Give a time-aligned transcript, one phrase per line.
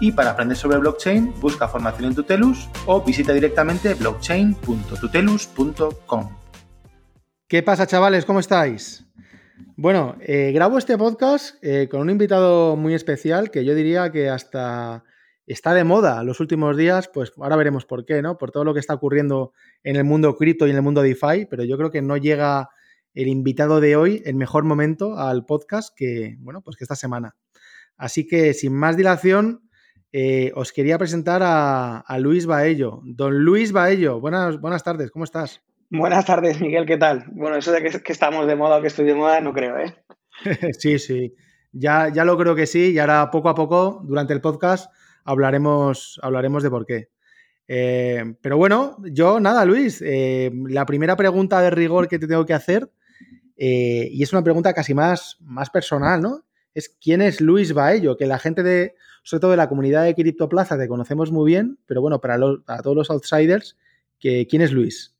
[0.00, 6.28] y para aprender sobre blockchain, busca formación en Tutelus o visita directamente blockchain.tutelus.com.
[7.46, 8.24] ¿Qué pasa, chavales?
[8.24, 9.04] ¿Cómo estáis?
[9.76, 14.28] Bueno, eh, grabo este podcast eh, con un invitado muy especial que yo diría que
[14.28, 15.02] hasta
[15.46, 18.36] está de moda los últimos días, pues ahora veremos por qué, ¿no?
[18.36, 19.52] Por todo lo que está ocurriendo
[19.82, 22.68] en el mundo cripto y en el mundo DeFi, pero yo creo que no llega
[23.14, 27.36] el invitado de hoy en mejor momento al podcast que, bueno, pues que esta semana.
[27.96, 29.67] Así que sin más dilación,
[30.12, 33.00] eh, os quería presentar a, Luis Baello.
[33.04, 35.62] Don Luis Baello, buenas, buenas tardes, ¿cómo estás?
[35.90, 37.26] Buenas tardes, Miguel, ¿qué tal?
[37.32, 39.94] Bueno, eso de que, estamos de moda o que estoy de moda, no creo, ¿eh?
[40.78, 41.34] sí, sí,
[41.72, 44.90] ya, ya lo creo que sí, y ahora poco a poco, durante el podcast,
[45.24, 47.08] hablaremos, hablaremos de por qué.
[47.66, 52.46] Eh, pero bueno, yo nada, Luis, eh, la primera pregunta de rigor que te tengo
[52.46, 52.90] que hacer,
[53.60, 56.44] y es una pregunta casi más, más personal, ¿no?
[56.74, 58.16] Es ¿quién es Luis Baello?
[58.16, 61.78] Que la gente de, sobre todo de la comunidad de Criptoplaza, te conocemos muy bien,
[61.86, 63.76] pero bueno, para, todos los outsiders,
[64.20, 65.14] ¿quién es Luis?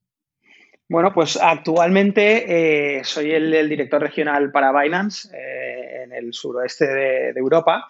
[0.89, 7.31] Bueno, pues actualmente eh, soy el, director regional para Binance eh, en el suroeste de,
[7.37, 7.89] Europa.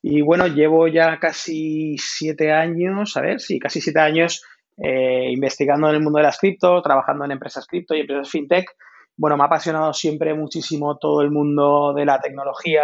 [0.00, 4.44] Y bueno, llevo ya casi siete años, a ver, sí, casi siete años
[4.76, 8.70] eh, investigando en el mundo de las cripto, trabajando en empresas cripto y empresas fintech
[9.16, 12.82] bueno, me ha apasionado siempre muchísimo todo el mundo de la tecnología,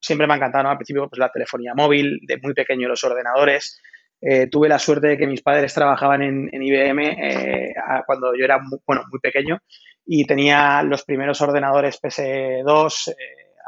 [0.00, 3.80] siempre me ha encantado, Al principio, pues la telefonía móvil, de muy pequeño los ordenadores.
[4.20, 7.74] Eh, tuve la suerte de que mis padres trabajaban en, IBM eh,
[8.06, 9.58] cuando yo era muy, bueno, muy pequeño
[10.06, 13.14] y tenía los primeros ordenadores PS2, eh,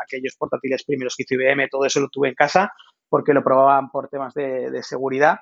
[0.02, 2.72] aquellos portátiles primeros que hizo IBM, todo eso lo tuve en casa
[3.08, 5.38] porque lo probaban por temas de seguridad.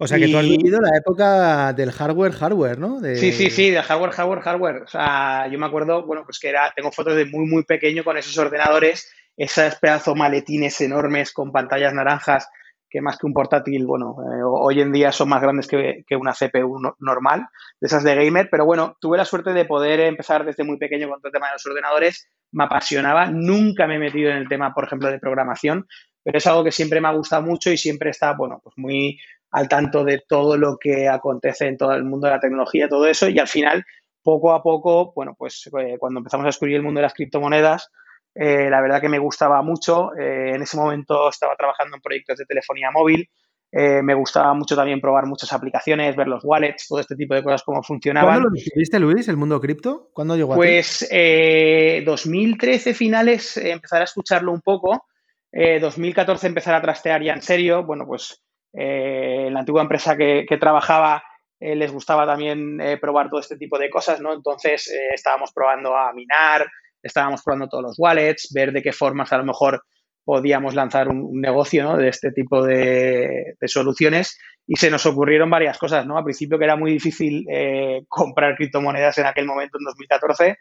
[0.00, 3.00] O sea, que tú has vivido la época del hardware, hardware, ¿no?
[3.00, 4.82] Sí, sí, sí, del hardware, hardware, hardware.
[4.82, 8.04] O sea, yo me acuerdo, bueno, pues que era, tengo fotos de muy, muy pequeño
[8.04, 12.48] con esos ordenadores, esos pedazos maletines enormes con pantallas naranjas,
[12.88, 16.32] que más que un portátil, bueno, eh, hoy en día son más grandes que, una
[16.32, 17.46] CPU normal,
[17.80, 21.08] de esas de gamer, pero bueno, tuve la suerte de poder empezar desde muy pequeño
[21.08, 24.48] con todo el tema de los ordenadores, me apasionaba, nunca me he metido en el
[24.48, 25.86] tema, por ejemplo, de programación,
[26.22, 29.18] pero es algo que siempre me ha gustado mucho y siempre está, bueno, pues muy,
[29.50, 33.06] al tanto de todo lo que acontece en todo el mundo de la tecnología, todo
[33.06, 33.84] eso, y al final,
[34.22, 37.90] poco a poco, bueno, pues eh, cuando empezamos a descubrir el mundo de las criptomonedas,
[38.34, 40.14] eh, la verdad que me gustaba mucho.
[40.16, 43.28] Eh, en ese momento estaba trabajando en proyectos de telefonía móvil.
[43.70, 47.62] me gustaba mucho también probar muchas aplicaciones, ver los wallets, todo este tipo de cosas,
[47.62, 48.34] cómo funcionaban.
[48.34, 50.10] ¿Cuándo lo descubriste, Luis, el mundo cripto?
[50.14, 55.04] ¿Cuándo llegó pues, a Pues 2013 finales empezar a escucharlo un poco.
[55.52, 57.84] 2014 empezar a trastear ya en serio.
[57.84, 58.42] Bueno, pues
[58.72, 61.22] en la antigua empresa que, trabajaba
[61.60, 64.32] eh, les gustaba también eh, probar todo este tipo de cosas, ¿no?
[64.32, 66.66] Entonces estábamos probando a minar,
[67.02, 69.82] estábamos probando todos los wallets, ver de qué formas a lo mejor
[70.24, 71.96] podíamos lanzar un, negocio ¿no?
[71.96, 76.18] de este tipo de, soluciones y se nos ocurrieron varias cosas, ¿no?
[76.18, 77.46] Al principio que era muy difícil
[78.08, 80.58] comprar criptomonedas en aquel momento, en 2014,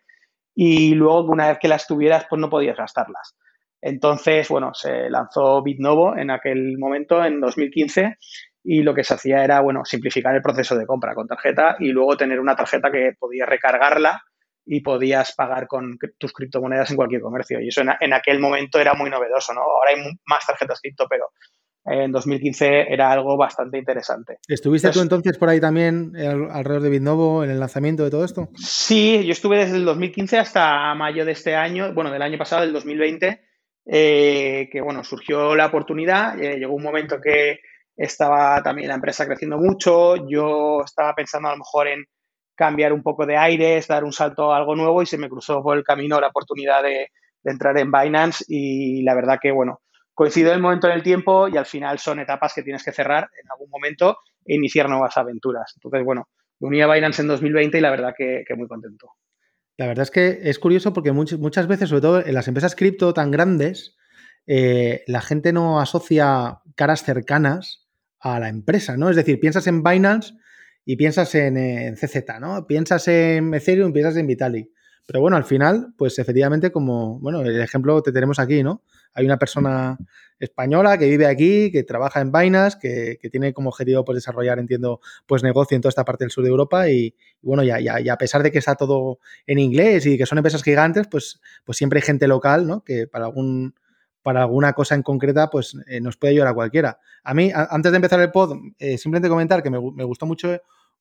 [0.56, 3.36] y luego una vez que las tuvieras, pues no podías gastarlas.
[3.82, 8.18] Entonces, bueno, se lanzó Bitnovo en aquel momento, en 2015,
[8.64, 11.90] y lo que se hacía era, bueno, simplificar el proceso de compra con tarjeta y
[11.90, 14.22] luego tener una tarjeta que podías recargarla
[14.66, 17.62] y podías pagar con tus criptomonedas en cualquier comercio.
[17.62, 19.62] Y eso en, aquel momento era muy novedoso, ¿no?
[19.62, 21.30] Ahora hay más tarjetas cripto, pero
[21.86, 24.40] en 2015 era algo bastante interesante.
[24.46, 26.12] ¿Estuviste tú entonces por ahí también
[26.52, 28.50] alrededor de Bitnovo en el lanzamiento de todo esto?
[28.56, 32.64] Sí, yo estuve desde el 2015 hasta mayo de este año, bueno, del año pasado,
[32.64, 33.47] del 2020,
[33.90, 37.60] eh, que bueno, surgió la oportunidad, eh, llegó un momento que
[37.96, 42.06] estaba también la empresa creciendo mucho, yo estaba pensando a lo mejor en
[42.54, 45.64] cambiar un poco de aires, dar un salto a algo nuevo y se me cruzó
[45.64, 47.08] por el camino la oportunidad de,
[47.44, 49.80] entrar en Binance y la verdad que bueno,
[50.14, 53.30] coincidió el momento en el tiempo y al final son etapas que tienes que cerrar
[53.42, 55.72] en algún momento e iniciar nuevas aventuras.
[55.78, 56.28] Entonces, bueno,
[56.60, 59.14] me uní a Binance en 2020 y la verdad que muy contento.
[59.78, 63.14] La verdad es que es curioso porque muchas, veces, sobre todo en las empresas cripto
[63.14, 63.96] tan grandes,
[64.48, 67.88] eh, la gente no asocia caras cercanas
[68.20, 69.10] a la empresa, ¿no?
[69.10, 70.34] Es decir, piensas en Binance
[70.84, 72.66] y piensas en, CZ, ¿no?
[72.66, 74.70] Piensas en Ethereum, piensas en Vitalik.
[75.06, 78.84] Pero bueno, al final, pues efectivamente, como, bueno, el ejemplo te tenemos aquí, ¿no?
[79.14, 79.98] Hay una persona
[80.40, 85.02] española que vive aquí, que trabaja en Binance, que, tiene como objetivo pues, desarrollar, entiendo,
[85.26, 88.18] pues negocio en toda esta parte del sur de Europa y, bueno, ya, ya, a
[88.18, 92.00] pesar de que está todo en inglés y que son empresas gigantes, pues, pues siempre
[92.00, 92.84] hay gente local, ¿no?
[92.84, 93.76] Que para algún
[94.22, 97.00] para alguna cosa en concreta, pues eh, nos puede ayudar a cualquiera.
[97.24, 100.50] A mí, antes de empezar el pod, eh, simplemente comentar que me, me, gustó mucho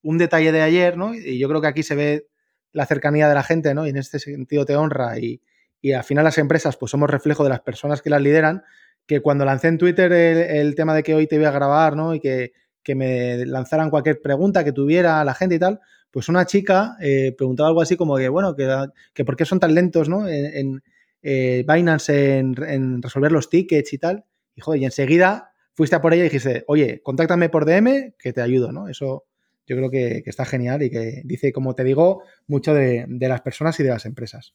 [0.02, 1.12] un detalle de ayer, ¿no?
[1.12, 2.28] Y yo creo que aquí se ve
[2.70, 3.84] la cercanía de la gente, ¿no?
[3.84, 5.42] Y en este sentido te honra y,
[5.86, 8.64] y al final las empresas pues somos reflejo de las personas que las lideran,
[9.06, 12.12] que cuando lancé en Twitter el, tema de que hoy te voy a grabar, ¿no?
[12.12, 12.52] Y que,
[12.96, 15.78] me lanzaran cualquier pregunta que tuviera la gente y tal,
[16.10, 18.68] pues una chica eh, preguntaba algo así como que, bueno, que,
[19.14, 20.26] que por qué son tan lentos, ¿no?
[20.28, 20.82] En, en
[21.22, 24.24] eh, Binance en, resolver los tickets y tal.
[24.56, 28.32] Y joder, y enseguida fuiste a por ella y dijiste, oye, contáctame por DM que
[28.32, 28.88] te ayudo, ¿no?
[28.88, 29.24] Eso
[29.68, 33.42] yo creo que, está genial y que dice, como te digo, mucho de, de las
[33.42, 34.54] personas y de las empresas.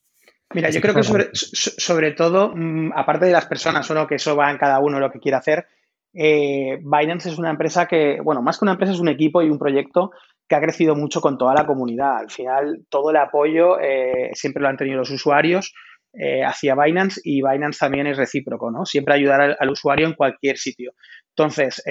[0.53, 4.15] Mira, yo creo que sobre, sobre todo, mm, aparte de las personas, o no, que
[4.15, 5.67] eso va en cada uno lo que quiere hacer,
[6.13, 9.49] eh, Binance es una empresa que, bueno, más que una empresa es un equipo y
[9.49, 10.11] un proyecto
[10.47, 12.17] que ha crecido mucho con toda la comunidad.
[12.17, 15.73] Al final, todo el apoyo eh, siempre lo han tenido los usuarios
[16.13, 18.85] eh, hacia Binance y Binance también es recíproco, ¿no?
[18.85, 20.93] Siempre ayudar al, usuario en cualquier sitio.
[21.29, 21.81] Entonces,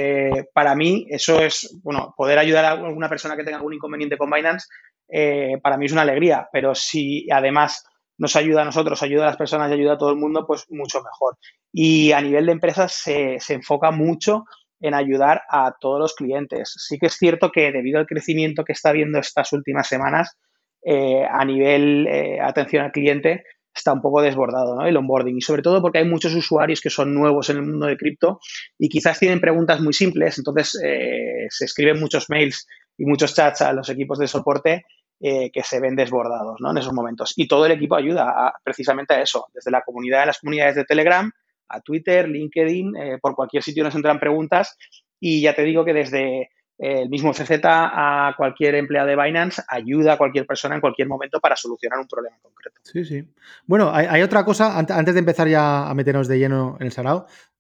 [0.53, 4.31] para mí, eso es, bueno, poder ayudar a alguna persona que tenga algún inconveniente con
[4.31, 4.69] Binance,
[5.63, 7.90] para mí es una alegría, pero si además
[8.21, 10.67] nos ayuda a nosotros, ayuda a las personas y ayuda a todo el mundo, pues
[10.69, 11.39] mucho mejor.
[11.73, 14.45] Y a nivel de empresas se, enfoca mucho
[14.79, 16.75] en ayudar a todos los clientes.
[16.77, 20.37] Sí que es cierto que debido al crecimiento que está habiendo estas últimas semanas,
[20.85, 23.43] eh, a nivel eh, atención al cliente,
[23.75, 24.87] está un poco desbordado ¿no?
[24.87, 27.87] el onboarding y sobre todo porque hay muchos usuarios que son nuevos en el mundo
[27.87, 28.41] de cripto
[28.79, 32.67] y quizás tienen preguntas muy simples, entonces eh, se escriben muchos mails
[32.99, 34.85] y muchos chats a los equipos de soporte
[35.23, 36.71] eh, que se ven desbordados ¿no?
[36.71, 37.35] en esos momentos.
[37.37, 41.31] Y todo el equipo ayuda precisamente a eso, desde la comunidad las comunidades de Telegram
[41.69, 44.79] a Twitter, LinkedIn, eh, por cualquier sitio nos entran preguntas
[45.21, 50.15] y ya te digo que desde el mismo CZ a cualquier empleado de Binance ayuda
[50.15, 52.81] a cualquier persona en cualquier momento para solucionar un problema concreto.
[52.83, 53.23] Sí, sí.
[53.67, 56.93] Bueno, hay, otra cosa, antes de empezar ya a meternos de lleno en el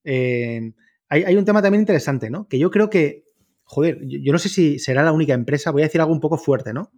[0.04, 0.72] eh,
[1.10, 2.48] hay, hay, un tema también interesante, ¿no?
[2.48, 3.24] Que yo creo que,
[3.64, 6.38] joder, yo no sé si será la única empresa, voy a decir algo un poco
[6.38, 6.90] fuerte, ¿no?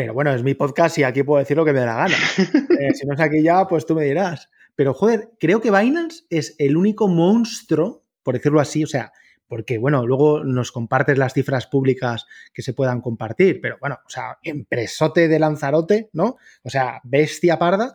[0.00, 2.16] Pero bueno, es mi podcast y aquí puedo decir lo que me da la gana.
[2.80, 4.48] Eh, si no es aquí ya, pues tú me dirás.
[4.74, 9.12] Pero joder, creo que Binance es el único monstruo, por decirlo así, o sea,
[9.46, 12.24] porque bueno, luego nos compartes las cifras públicas
[12.54, 16.38] que se puedan compartir, pero bueno, o sea, empresote de Lanzarote, ¿no?
[16.62, 17.94] O sea, bestia parda,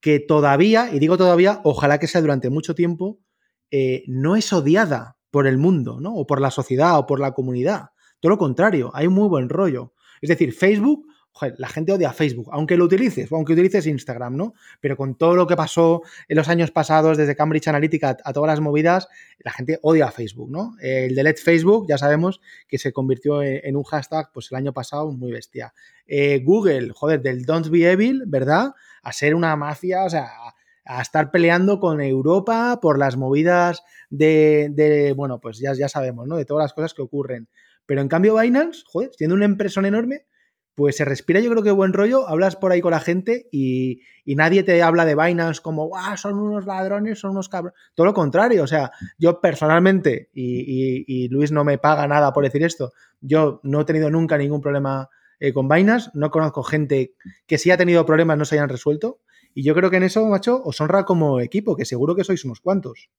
[0.00, 3.18] que todavía, y digo todavía, ojalá que sea durante mucho tiempo,
[3.70, 6.14] eh, no es odiada por el mundo, ¿no?
[6.14, 7.90] O por la sociedad o por la comunidad.
[8.20, 9.92] Todo lo contrario, hay muy buen rollo.
[10.22, 11.11] Es decir, Facebook
[11.56, 14.54] la gente odia Facebook, aunque lo utilices, aunque utilices Instagram, ¿no?
[14.80, 18.48] Pero con todo lo que pasó en los años pasados, desde Cambridge Analytica a, todas
[18.48, 19.08] las movidas,
[19.38, 20.76] la gente odia Facebook, ¿no?
[20.80, 25.10] El delete Facebook, ya sabemos que se convirtió en, un hashtag, pues el año pasado,
[25.10, 25.72] muy bestia.
[26.06, 28.74] Eh, Google, joder, del Don't Be Evil, ¿verdad?
[29.02, 30.28] A ser una mafia, o sea,
[30.84, 36.36] a estar peleando con Europa por las movidas de, bueno, pues ya, ya sabemos, ¿no?
[36.36, 37.48] De todas las cosas que ocurren.
[37.86, 40.26] Pero en cambio Binance, joder, siendo una empresa enorme,
[40.74, 44.00] pues se respira yo creo que buen rollo, hablas por ahí con la gente y,
[44.24, 46.16] nadie te habla de Binance como, ¡guau!
[46.16, 47.78] Son unos ladrones, son unos cabrones.
[47.94, 52.62] Todo lo contrario, o sea, yo personalmente, y, Luis no me paga nada por decir
[52.62, 55.08] esto, yo no he tenido nunca ningún problema
[55.40, 57.14] eh, con Binance, no conozco gente
[57.46, 59.20] que sí ha tenido problemas no se hayan resuelto,
[59.54, 62.44] y yo creo que en eso, macho, os honra como equipo, que seguro que sois
[62.44, 63.10] unos cuantos.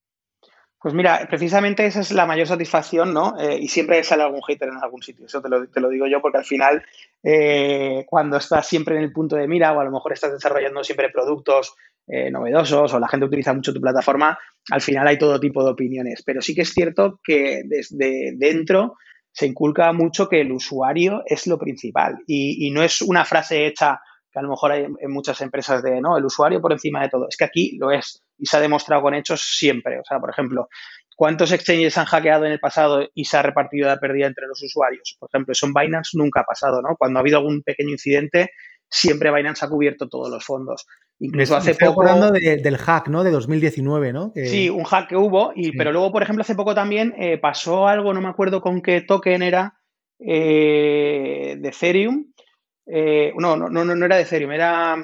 [0.84, 3.40] Pues mira, precisamente esa es la mayor satisfacción, ¿no?
[3.40, 6.40] Eh, y siempre sale algún hater en algún sitio, eso te lo, digo yo, porque
[6.40, 6.84] al final,
[7.24, 10.84] eh, cuando estás siempre en el punto de mira o a lo mejor estás desarrollando
[10.84, 11.74] siempre productos
[12.06, 14.38] eh, novedosos o la gente utiliza mucho tu plataforma,
[14.72, 16.22] al final hay todo tipo de opiniones.
[16.22, 18.98] Pero sí que es cierto que desde dentro
[19.32, 23.68] se inculca mucho que el usuario es lo principal y, y no es una frase
[23.68, 24.02] hecha
[24.34, 27.10] que a lo mejor hay en muchas empresas de, no, el usuario por encima de
[27.10, 27.28] todo.
[27.30, 30.00] Es que aquí lo es y se ha demostrado con hechos siempre.
[30.00, 30.68] O sea, por ejemplo,
[31.16, 34.62] ¿cuántos exchanges han hackeado en el pasado y se ha repartido la pérdida entre los
[34.64, 35.16] usuarios?
[35.20, 36.96] Por ejemplo, eso en Binance nunca ha pasado, ¿no?
[36.98, 38.50] Cuando ha habido algún pequeño incidente,
[38.90, 40.88] siempre Binance ha cubierto todos los fondos.
[41.20, 42.02] Incluso hace poco.
[42.02, 43.24] hablando del hack, ¿no?
[43.24, 44.34] De 2019, ¿no?
[44.36, 47.88] Sí, un hack que hubo, y, pero luego, por ejemplo, hace poco también eh, pasó
[47.88, 49.76] algo, no me acuerdo con qué token era,
[50.20, 52.34] eh, de Ethereum,
[52.86, 54.96] eh, no, no, no, no era de Ethereum, era.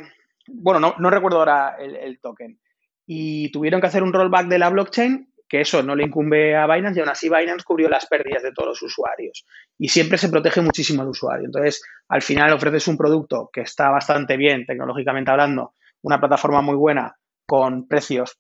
[0.48, 2.60] Bueno, no, no recuerdo ahora el, token.
[3.06, 6.68] Y tuvieron que hacer un rollback de la blockchain que eso no le incumbe a
[6.68, 9.46] Binance y aún así Binance cubrió las pérdidas de todos los usuarios.
[9.80, 11.48] Y siempre se protege muchísimo al usuario.
[11.48, 16.76] Entonces, al final ofreces un producto que está bastante bien, tecnológicamente hablando, una plataforma muy
[16.76, 17.16] buena,
[17.48, 18.38] con precios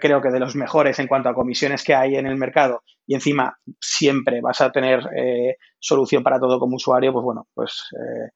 [0.00, 3.14] creo que de los mejores en cuanto a comisiones que hay en el mercado y
[3.14, 8.30] encima siempre vas a tener eh, solución para todo como usuario, pues bueno, pues eh,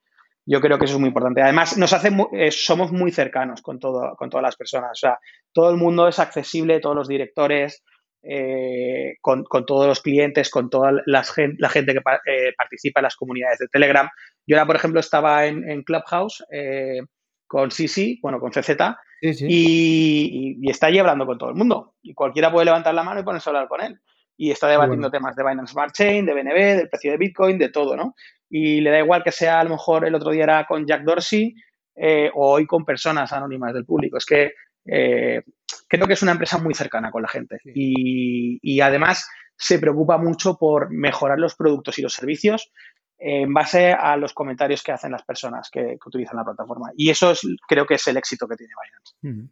[0.51, 1.43] yo creo que eso es muy importante.
[1.43, 4.93] Además, nos hace eh, somos muy cercanos con, todo, con todas las personas.
[4.93, 5.19] O sea,
[5.53, 7.85] todo el mundo es accesible, todos los directores,
[9.21, 12.01] con, todos los clientes, con toda la gente que
[12.57, 14.09] participa en las comunidades de Telegram.
[14.47, 16.43] Yo ahora, por ejemplo, estaba en, en Clubhouse
[17.49, 18.77] con Sisi, bueno, con CZ,
[19.21, 21.95] Y, está allí hablando con todo el mundo.
[22.03, 24.01] Y cualquiera puede levantar la mano y ponerse a hablar con él.
[24.37, 27.71] Y está debatiendo temas de Binance Smart Chain, de BNB, del precio de Bitcoin, de
[27.71, 28.15] todo, ¿no?
[28.51, 31.03] Y le da igual que sea, a lo mejor el otro día era con Jack
[31.03, 31.55] Dorsey
[31.95, 34.17] eh, o hoy con personas anónimas del público.
[34.17, 34.53] Es que
[34.87, 35.43] eh,
[35.87, 37.59] creo que es una empresa muy cercana con la gente.
[37.75, 42.71] Y, y además se preocupa mucho por mejorar los productos y los servicios
[43.19, 46.93] en base a los comentarios que hacen las personas que, utilizan la plataforma.
[46.97, 48.73] Y eso es, creo que es el éxito que tiene
[49.23, 49.51] Binance.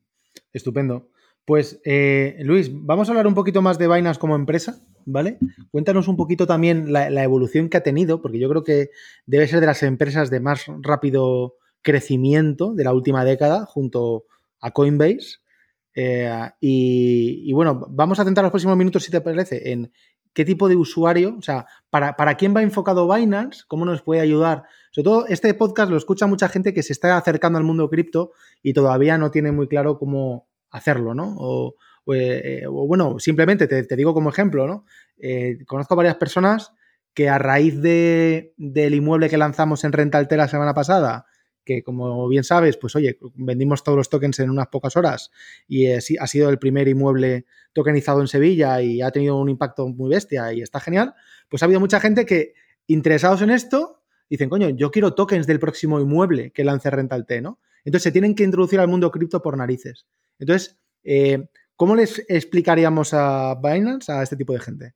[0.52, 1.08] Estupendo.
[1.46, 5.38] Pues, eh, Luis, vamos a hablar un poquito más de Binance como empresa, ¿vale?
[5.70, 8.90] Cuéntanos un poquito también la, evolución que ha tenido, porque yo creo que
[9.26, 14.24] debe ser de las empresas de más rápido crecimiento de la última década, junto
[14.60, 15.38] a Coinbase.
[15.94, 16.28] Eh,
[16.60, 19.92] y, bueno, vamos a centrar los próximos minutos, si te parece, en
[20.34, 24.20] qué tipo de usuario, o sea, para, para, quién va enfocado Binance, cómo nos puede
[24.20, 24.64] ayudar.
[24.90, 28.32] Sobre todo, este podcast lo escucha mucha gente que se está acercando al mundo cripto
[28.64, 31.34] y todavía no tiene muy claro cómo hacerlo, ¿no?
[31.38, 31.74] O,
[32.14, 34.84] eh, bueno, simplemente te, digo como ejemplo, ¿no?
[35.18, 36.72] Eh, conozco varias personas
[37.14, 41.26] que a raíz de, del inmueble que lanzamos en Rentaltera la semana pasada,
[41.64, 45.30] que como bien sabes, pues oye, vendimos todos los tokens en unas pocas horas
[45.66, 50.10] y ha sido el primer inmueble tokenizado en Sevilla y ha tenido un impacto muy
[50.10, 51.14] bestia y está genial,
[51.48, 52.54] pues ha habido mucha gente que
[52.86, 57.40] interesados en esto dicen, coño, yo quiero tokens del próximo inmueble que lance Rental T,
[57.40, 57.58] ¿no?
[57.86, 60.06] Entonces se tienen que introducir al mundo cripto por narices.
[60.40, 64.94] Entonces, eh, ¿cómo les explicaríamos a Binance a este tipo de gente?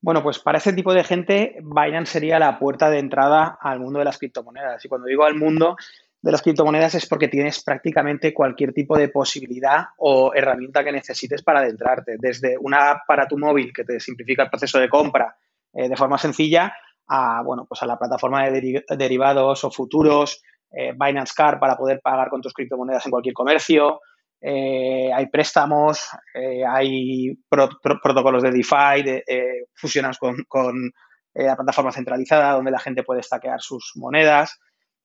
[0.00, 3.98] Bueno, pues para ese tipo de gente, Binance sería la puerta de entrada al mundo
[3.98, 4.84] de las criptomonedas.
[4.84, 5.76] Y cuando digo al mundo
[6.22, 11.42] de las criptomonedas es porque tienes prácticamente cualquier tipo de posibilidad o herramienta que necesites
[11.42, 15.36] para adentrarte, desde una app para tu móvil que te simplifica el proceso de compra
[15.72, 16.72] eh, de forma sencilla
[17.08, 22.00] a, bueno, pues a la plataforma de derivados o futuros, eh, Binance Card para poder
[22.00, 24.00] pagar con tus criptomonedas en cualquier comercio,
[24.40, 26.00] eh, hay préstamos,
[26.34, 30.92] eh, hay protocolos de DeFi, de, eh, fusionas con,
[31.34, 34.58] la plataforma centralizada donde la gente puede stackear sus monedas.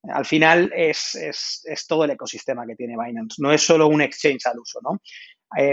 [0.03, 1.15] Al final es,
[1.87, 4.79] todo el ecosistema que tiene Binance, no es solo un exchange al uso.
[4.81, 4.99] ¿no?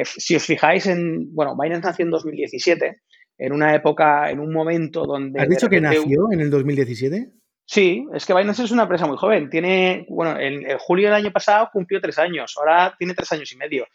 [0.04, 3.00] si os fijáis en, bueno, Binance nació en 2017,
[3.38, 5.40] en una época, en un momento donde...
[5.40, 7.32] ¿Has dicho que nació en el 2017?
[7.66, 9.48] Sí, es que Binance es una empresa muy joven.
[9.48, 13.56] Tiene, bueno, en, julio del año pasado cumplió tres años, ahora tiene tres años y
[13.56, 13.86] medio.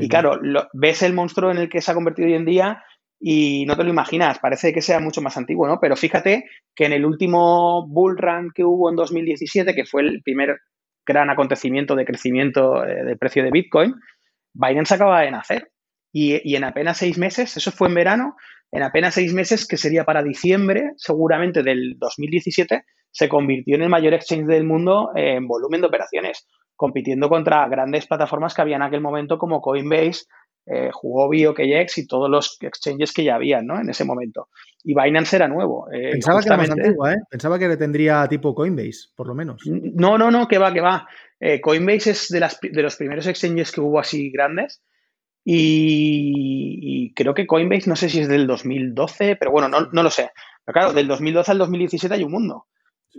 [0.00, 0.40] y claro,
[0.72, 2.82] ves el monstruo en el que se ha convertido hoy en día
[3.20, 5.78] y no te lo imaginas, parece que sea mucho más antiguo, ¿no?
[5.80, 6.44] Pero fíjate
[6.74, 10.60] que en el último bull run que hubo en 2017, que fue el primer
[11.04, 13.94] gran acontecimiento de crecimiento eh, del precio de Bitcoin,
[14.54, 15.70] Binance acaba de nacer.
[16.12, 18.36] Y, y en apenas seis meses, eso fue en verano,
[18.70, 23.88] en apenas seis meses, que sería para diciembre, seguramente del 2017, se convirtió en el
[23.88, 26.46] mayor exchange del mundo en volumen de operaciones,
[26.76, 30.26] compitiendo contra grandes plataformas que había en aquel momento como Coinbase,
[30.70, 33.80] eh, Huobi, OKX y todos los exchanges que ya habían ¿no?
[33.80, 34.48] en ese momento.
[34.84, 35.90] Y Binance era nuevo.
[35.90, 37.16] Eh, Pensaba que era más antigua, ¿eh?
[37.30, 39.62] Pensaba que le tendría tipo Coinbase, por lo menos.
[39.66, 41.08] No, no, no, que va, que va.
[41.40, 44.82] Eh, Coinbase es de, las, de los primeros exchanges que hubo así grandes.
[45.44, 50.10] Y, creo que Coinbase, no sé si es del 2012, pero bueno, no, no lo
[50.10, 50.30] sé.
[50.64, 52.66] Pero claro, del 2012 al 2017 hay un mundo.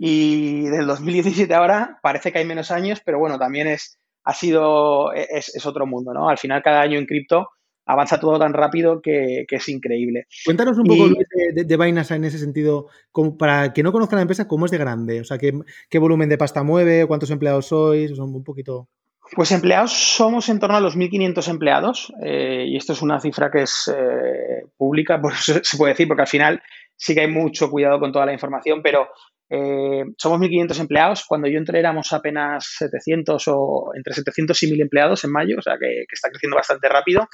[0.02, 5.12] Y del 2017 ahora parece que hay menos años, pero bueno, también es, ha sido,
[5.12, 6.30] es, otro mundo, ¿no?
[6.30, 7.50] Al final cada año en cripto
[7.84, 10.24] avanza todo tan rápido que, es increíble.
[10.46, 11.08] Cuéntanos un poco,
[11.54, 14.70] de, de, Binance en ese sentido, como, para que no conozcan la empresa, ¿cómo es
[14.70, 15.20] de grande?
[15.20, 15.52] O sea, ¿qué,
[15.90, 17.06] qué volumen de pasta mueve?
[17.06, 18.18] ¿Cuántos empleados sois?
[18.18, 18.88] O un poquito...
[19.36, 23.50] Pues empleados somos en torno a los 1.500 empleados eh, y esto es una cifra
[23.50, 26.62] que es eh, pública, pues se puede decir, porque al final
[26.96, 29.08] sí que hay mucho cuidado con toda la información, pero
[29.50, 31.24] eh, somos 1.500 empleados.
[31.26, 35.62] Cuando yo entré éramos apenas 700 o entre 700 y 1.000 empleados en mayo, o
[35.62, 37.28] sea que, está creciendo bastante rápido.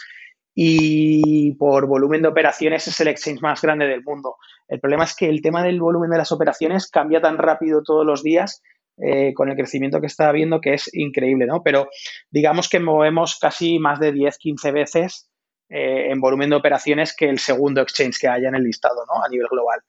[0.54, 4.36] Y por volumen de operaciones es el exchange más grande del mundo.
[4.68, 8.06] El problema es que el tema del volumen de las operaciones cambia tan rápido todos
[8.06, 8.62] los días
[8.96, 11.62] eh, con el crecimiento que está habiendo que es increíble, ¿no?
[11.62, 11.90] Pero
[12.30, 15.30] digamos que movemos casi más de 10, 15 veces
[15.68, 19.22] en volumen de operaciones que el segundo exchange que haya en el listado, ¿no?
[19.22, 19.80] A nivel global.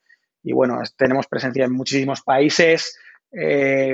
[0.44, 2.98] Y bueno, tenemos presencia en muchísimos países,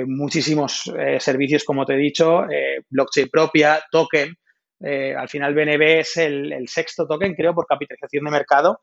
[0.06, 2.44] muchísimos servicios, como te he dicho,
[2.88, 4.36] blockchain propia, token.
[4.80, 8.82] al final BNB es el, sexto token, creo, por capitalización de mercado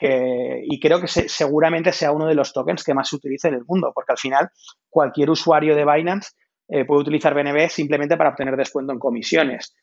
[0.00, 3.64] y creo que seguramente sea uno de los tokens que más se utilice en el
[3.66, 4.50] mundo, porque al final
[4.88, 6.30] cualquier usuario de Binance
[6.72, 9.74] eh, puede utilizar BNB simplemente para obtener descuento en comisiones.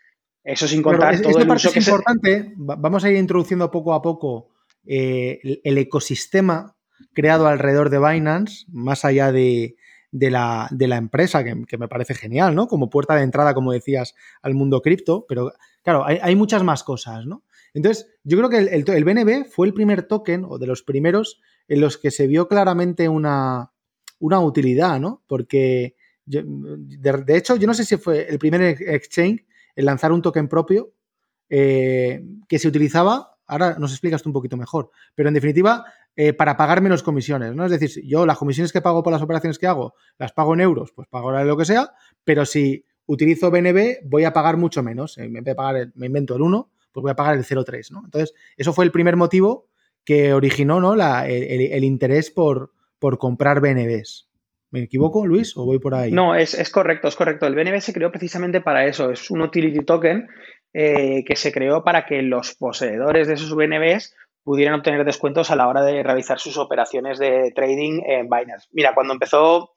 [0.42, 2.54] Eso sin contar todo el uso que es importante.
[2.56, 4.52] Vamos a ir introduciendo poco a poco
[4.86, 6.77] eh, el, ecosistema
[7.14, 9.76] creado alrededor de Binance, más allá de,
[10.12, 12.68] la, empresa, que, me parece genial, ¿no?
[12.68, 16.84] Como puerta de entrada, como decías, al mundo cripto, pero claro, hay, hay muchas más
[16.84, 17.44] cosas, ¿no?
[17.78, 21.80] Entonces, yo creo que el, BNB fue el primer token, o de los primeros, en
[21.80, 23.72] los que se vio claramente una,
[24.20, 25.24] utilidad, ¿no?
[25.28, 30.48] Porque, de, hecho, yo no sé si fue el primer exchange en lanzar un token
[30.48, 30.92] propio
[31.50, 35.86] eh, que se utilizaba, ahora nos explicas tú un poquito mejor, pero en definitiva,
[36.20, 37.64] eh, para pagar menos comisiones, ¿no?
[37.64, 40.62] Es decir, yo las comisiones que pago por las operaciones que hago, las pago en
[40.62, 41.92] euros, pues pago lo que sea,
[42.24, 45.20] pero si utilizo BNB, voy a pagar mucho menos.
[45.20, 48.02] En vez de pagar, me invento el 1, pues voy a pagar el 0,3, ¿no?
[48.04, 49.68] Entonces, eso fue el primer motivo
[50.04, 50.96] que originó ¿no?
[50.96, 54.28] el, interés por, por comprar BNBs.
[54.72, 56.12] ¿Me equivoco, Luis, o voy por ahí?
[56.12, 57.46] No, es, correcto, es correcto.
[57.46, 59.12] El BNB se creó precisamente para eso.
[59.12, 60.28] Es un utility token
[60.74, 64.16] eh, que se creó para que los poseedores de esos BNBs
[64.48, 68.70] pudieran obtener descuentos a la hora de realizar sus operaciones de trading en Binance.
[68.72, 69.74] Mira, cuando empezó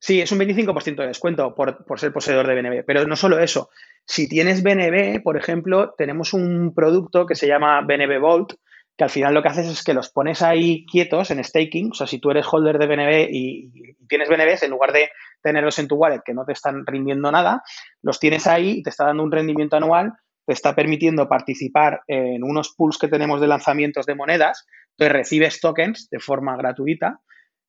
[0.00, 2.84] Sí, es un 25% de descuento por, ser poseedor de BNB.
[2.86, 3.68] Pero no solo eso.
[4.04, 8.54] Si tienes BNB, por ejemplo, tenemos un producto que se llama BNB Vault,
[8.98, 11.92] que al final lo que haces es que los pones ahí quietos en staking.
[11.92, 15.08] O sea, si tú eres holder de BNB y, tienes BNBs, en lugar de
[15.40, 17.62] tenerlos en tu wallet que no te están rindiendo nada,
[18.02, 20.14] los tienes ahí te está dando un rendimiento anual
[20.48, 25.60] te está permitiendo participar en unos pools que tenemos de lanzamientos de monedas, entonces recibes
[25.60, 27.20] tokens de forma gratuita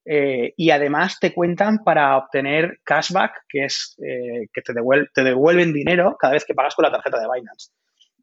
[0.05, 4.73] eh, y además te cuentan para obtener cashback, que es eh, que te,
[5.13, 7.71] te devuelven dinero cada vez que pagas con la tarjeta de Binance.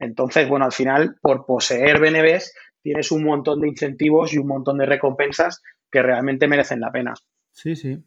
[0.00, 2.54] Entonces, bueno, al final, por poseer BNBs,
[2.86, 7.14] tienes un montón de incentivos y un montón de recompensas que realmente merecen la pena.
[7.50, 7.98] Sí, sí.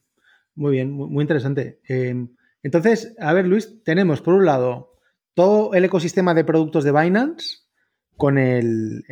[0.55, 1.81] Muy bien, muy, interesante.
[1.89, 2.15] Eh,
[2.63, 4.93] entonces, a ver, Luis, tenemos por un lado
[5.33, 7.57] todo el ecosistema de productos de Binance
[8.15, 9.03] con el,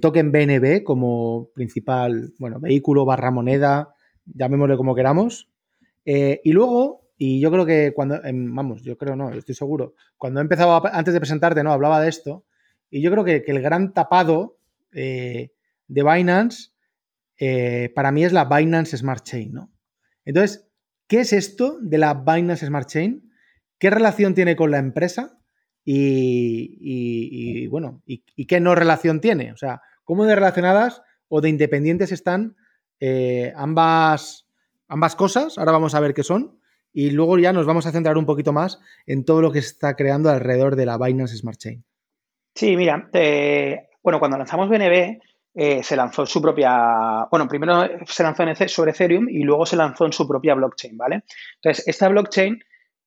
[0.00, 5.52] token BNB como principal, bueno, vehículo barra moneda, llamémosle como queramos.
[6.04, 9.94] Eh, y luego, y yo creo que cuando, em, vamos, yo creo no, estoy seguro,
[10.18, 12.44] cuando he empezado, antes de presentarte, no, hablaba de esto,
[12.90, 14.58] y yo creo que, el gran tapado
[14.92, 15.52] eh,
[15.88, 16.72] de Binance
[17.38, 19.72] eh, para mí es la Binance Smart Chain, ¿no?
[20.24, 20.68] Entonces,
[21.08, 23.32] ¿qué es esto de la Binance Smart Chain?
[23.78, 25.38] ¿Qué relación tiene con la empresa?
[25.84, 29.50] y, bueno, y, qué no relación tiene?
[29.50, 32.54] O sea, ¿cómo de relacionadas o de independientes están
[33.00, 34.46] eh, ambas,
[34.86, 35.58] ambas cosas?
[35.58, 36.60] Ahora vamos a ver qué son.
[36.92, 39.68] Y luego ya nos vamos a centrar un poquito más en todo lo que se
[39.68, 41.84] está creando alrededor de la Binance Smart Chain.
[42.54, 43.10] Sí, mira,
[44.02, 45.18] bueno, cuando lanzamos BNB
[45.54, 49.76] eh, se lanzó su propia, bueno, primero se lanzó en, sobre Ethereum y luego se
[49.76, 51.24] lanzó en su propia blockchain, ¿vale?
[51.56, 52.58] Entonces, esta blockchain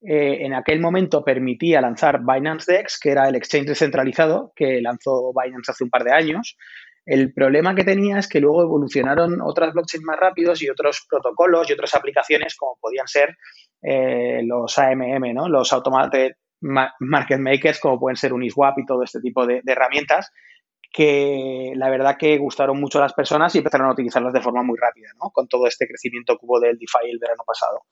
[0.02, 5.34] eh, en aquel momento permitía lanzar Binance Dex, que era el exchange descentralizado que lanzó
[5.34, 6.58] Binance hace un par de años.
[7.06, 11.70] El problema que tenía es que luego evolucionaron otras blockchains más rápidos y otros protocolos
[11.70, 13.36] y otras aplicaciones como podían ser
[13.82, 15.48] eh, los AMM, ¿no?
[15.48, 20.32] los Automated Market Makers, como pueden ser Uniswap y todo este tipo de, herramientas,
[20.92, 24.64] que la verdad que gustaron mucho a las personas y empezaron a utilizarlas de forma
[24.64, 25.30] muy rápida, ¿no?
[25.32, 27.84] con todo este crecimiento que hubo del DeFi el verano pasado.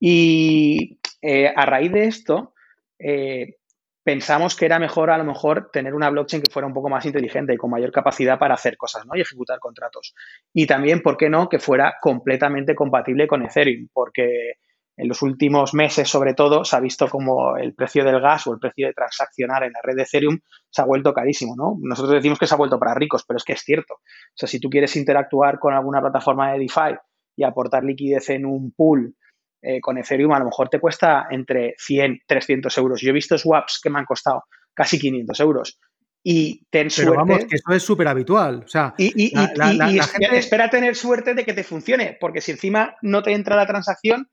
[0.00, 2.54] Y eh, a raíz de esto,
[2.98, 3.56] eh,
[4.04, 7.04] pensamos que era mejor a lo mejor tener una blockchain que fuera un poco más
[7.04, 9.16] inteligente y con mayor capacidad para hacer cosas ¿no?
[9.16, 10.14] y ejecutar contratos.
[10.54, 14.54] Y también, ¿por qué no?, que fuera completamente compatible con Ethereum, porque
[14.98, 18.52] en los últimos meses, sobre todo, se ha visto como el precio del gas o
[18.52, 21.76] el precio de transaccionar en la red de Ethereum se ha vuelto carísimo, ¿no?
[21.80, 23.94] Nosotros decimos que se ha vuelto para ricos, pero es que es cierto.
[23.94, 26.96] O sea, si tú quieres interactuar con alguna plataforma de DeFi
[27.36, 29.14] y aportar liquidez en un pool
[29.62, 33.00] eh, con Ethereum a lo mejor te cuesta entre 100, 300 euros.
[33.00, 35.78] Yo he visto swaps que me han costado casi 500 euros.
[36.24, 37.16] Y ten Pero suerte.
[37.16, 38.62] vamos, que eso es súper habitual.
[38.64, 42.16] O sea, y, y- la- y- la- gente- espera tener suerte de que te funcione,
[42.20, 44.28] porque si encima no te entra la transacción,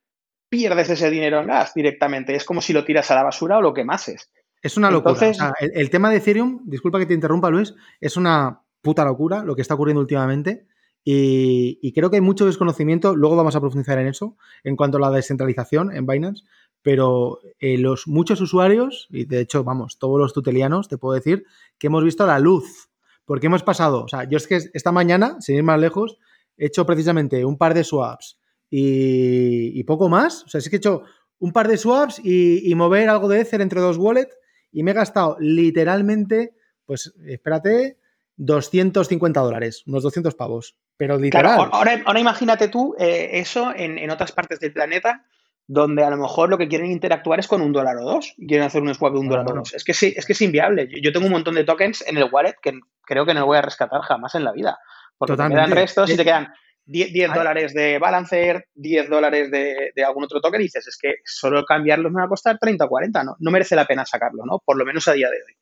[0.55, 2.35] pierdes ese dinero en gas directamente.
[2.35, 4.31] Es como si lo tiras a la basura o lo quemases.
[4.61, 5.13] Es una locura.
[5.13, 8.61] Entonces- O sea, el, el tema de Ethereum, disculpa que te interrumpa, Luis, es una
[8.81, 10.65] puta locura lo que está ocurriendo últimamente.
[11.07, 14.97] Y, y creo que hay mucho desconocimiento, luego vamos a profundizar en eso, en cuanto
[14.97, 16.43] a la descentralización en Binance,
[16.81, 21.45] pero eh, los muchos usuarios, y de hecho, vamos, todos los tutelianos, te puedo decir,
[21.77, 22.89] que hemos visto la luz,
[23.23, 26.17] porque hemos pasado, o sea, yo es que esta mañana, sin ir más lejos,
[26.57, 30.75] he hecho precisamente un par de swaps y, y poco más, o sea, es que
[30.75, 31.03] he hecho
[31.39, 34.37] un par de swaps y, y mover algo de Ether entre dos wallets
[34.71, 36.53] y me he gastado literalmente,
[36.85, 37.97] pues espérate,
[38.37, 40.77] 250 dólares, unos 200 pavos.
[40.97, 41.55] Pero literal.
[41.55, 45.25] Claro, ahora, ahora imagínate tú eh, eso en, en otras partes del planeta
[45.67, 48.47] donde a lo mejor lo que quieren interactuar es con un dólar o dos y
[48.47, 49.73] quieren hacer un swap de un dólar o dos.
[49.73, 50.87] Es que sí, es que es inviable.
[50.89, 53.57] Yo, yo tengo un montón de tokens en el wallet que creo que no voy
[53.57, 54.77] a rescatar jamás en la vida.
[55.17, 55.65] Porque te Totalmente.
[55.65, 56.53] quedan restos y te quedan
[56.85, 57.37] 10, 10 Ay.
[57.37, 61.63] dólares de Balancer, 10 dólares de, de algún otro token y dices, es que solo
[61.65, 63.35] cambiarlos me va a costar 30 o 40, ¿no?
[63.39, 64.61] No merece la pena sacarlo, ¿no?
[64.63, 65.57] Por lo menos a día de hoy.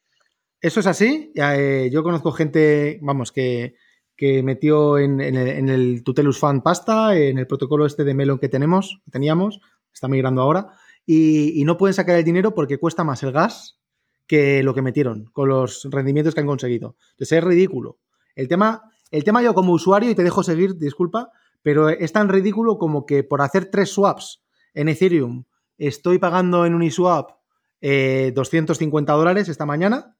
[0.60, 1.32] Eso es así.
[1.36, 3.76] Eh, yo conozco gente, vamos, que,
[4.16, 8.14] que metió en, en el, en el Tutelus Fund pasta, en el protocolo este de
[8.14, 9.60] Melon que tenemos, que teníamos,
[9.94, 10.68] está migrando ahora,
[11.06, 13.80] y, y no pueden sacar el dinero porque cuesta más el gas
[14.26, 16.96] que lo que metieron con los rendimientos que han conseguido.
[17.12, 18.00] Entonces es ridículo.
[18.36, 22.30] El tema, el tema yo como usuario, y te dejo seguir, disculpa, pero es tan
[22.30, 25.44] ridículo como que por hacer tres swaps en Ethereum
[25.78, 27.30] estoy pagando en Uniswap
[27.80, 30.18] eh, 250 dólares esta mañana.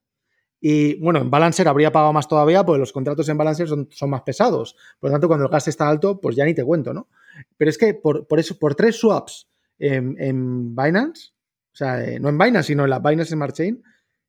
[0.60, 4.10] Y bueno, en Balancer habría pagado más todavía, porque los contratos en Balancer son, son
[4.10, 4.76] más pesados.
[5.00, 7.08] Por lo tanto, cuando el gas está alto, pues ya ni te cuento, ¿no?
[7.56, 11.32] Pero es que por, por eso, por tres swaps en, Binance,
[11.72, 13.82] o sea, eh, no en Binance, sino en la Binance Smart Chain,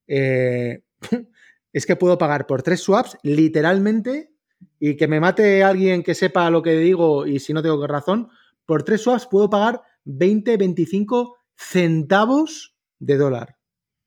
[0.08, 0.82] eh,
[1.72, 4.35] es que puedo pagar por tres swaps literalmente
[4.88, 8.30] y que me mate alguien que sepa lo que digo y si no tengo razón,
[8.68, 13.56] por tres swaps puedo pagar 20, 25 centavos de dólar.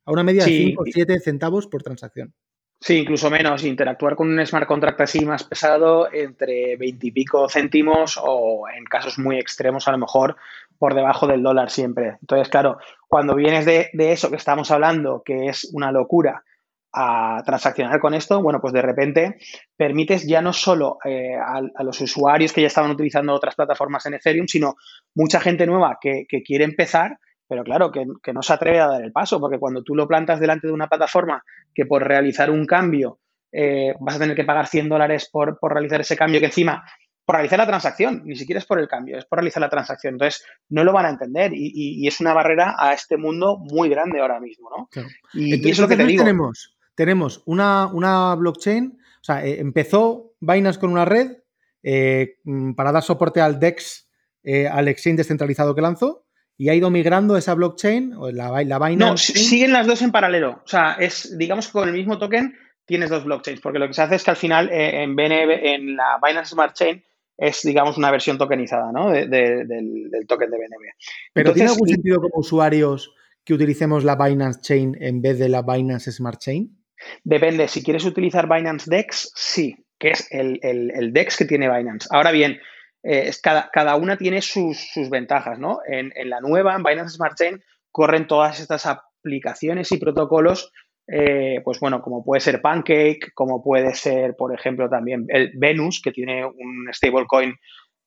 [0.05, 0.65] A una media de Sí.
[0.69, 2.33] 5 o 7 centavos por transacción.
[2.81, 3.65] Sí, incluso menos.
[3.65, 8.85] Interactuar con un smart contract así más pesado entre 20 y pico céntimos o en
[8.85, 10.37] casos muy extremos a lo mejor
[10.79, 12.19] por debajo del dólar siempre.
[12.21, 16.45] Entonces, claro, cuando vienes de, de eso que estamos hablando, que es una locura,
[16.93, 19.37] a transaccionar con esto, bueno, pues de repente
[19.77, 24.07] permites ya no solo eh, a, a los usuarios que ya estaban utilizando otras plataformas
[24.07, 24.75] en Ethereum, sino
[25.15, 28.87] mucha gente nueva que, que quiere empezar, pero claro, que, que no se atreve a
[28.89, 31.43] dar el paso, porque cuando tú lo plantas delante de una plataforma
[31.75, 33.21] que por realizar un cambio
[33.53, 36.85] eh, vas a tener que pagar 100 dólares por, por realizar ese cambio, que encima,
[37.25, 40.15] por realizar la transacción, ni siquiera es por el cambio, es por realizar la transacción.
[40.15, 43.59] Entonces, no lo van a entender y, y- y es una barrera a este mundo
[43.59, 44.87] muy grande ahora mismo, ¿no?
[44.91, 45.09] Claro.
[45.35, 46.25] Y, y Entonces, es lo que te digo.
[46.25, 51.37] tenemos, tenemos una, una blockchain, o sea, eh, empezó Binance con una red
[51.85, 54.09] eh, mm, para dar soporte al DEX,
[54.43, 58.79] eh, al exchange descentralizado que lanzó, y ha ido migrando esa blockchain, o la, la
[58.81, 58.97] Binance.
[58.97, 60.61] No, si- siguen las dos en paralelo.
[60.65, 63.95] O sea, es, digamos que con el mismo token tienes dos blockchains, porque lo que
[63.95, 67.05] se hace es que al final en BNB, en la Binance Smart Chain,
[67.37, 69.11] es, digamos, una versión tokenizada, ¿no?
[69.11, 70.85] De- de- del, del token de BNB.
[71.33, 75.63] Pero ¿tiene algún sentido como usuarios que utilicemos la Binance Chain en vez de la
[75.63, 76.77] Binance Smart Chain?
[77.25, 81.69] Depende, si quieres utilizar Binance Dex, sí, que es el, el- el Dex que tiene
[81.75, 82.09] Binance.
[82.11, 82.59] Ahora bien,
[83.03, 85.79] eh, cada, cada una tiene sus, sus ventajas, ¿no?
[85.87, 90.73] En, en la nueva, en Binance Smart Chain, corren todas estas aplicaciones y protocolos,
[91.11, 96.01] eh, pues bueno, como puede ser Pancake, como puede ser, por ejemplo, también el Venus,
[96.03, 97.55] que tiene un stablecoin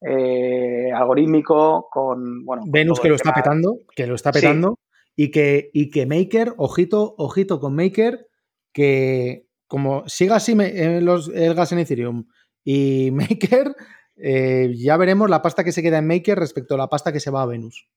[0.01, 2.63] eh, algorítmico con, bueno...
[2.67, 4.39] Venus que lo está petando, que lo está Sí.
[4.41, 4.77] petando,
[5.15, 8.27] y, que, y que Maker, ojito, ojito con Maker,
[8.73, 12.25] que como siga así eh, el gas en Ethereum
[12.63, 13.75] y Maker,
[14.17, 17.19] eh, ya veremos la pasta que se queda en Maker respecto a la pasta que
[17.19, 17.87] se va a Venus.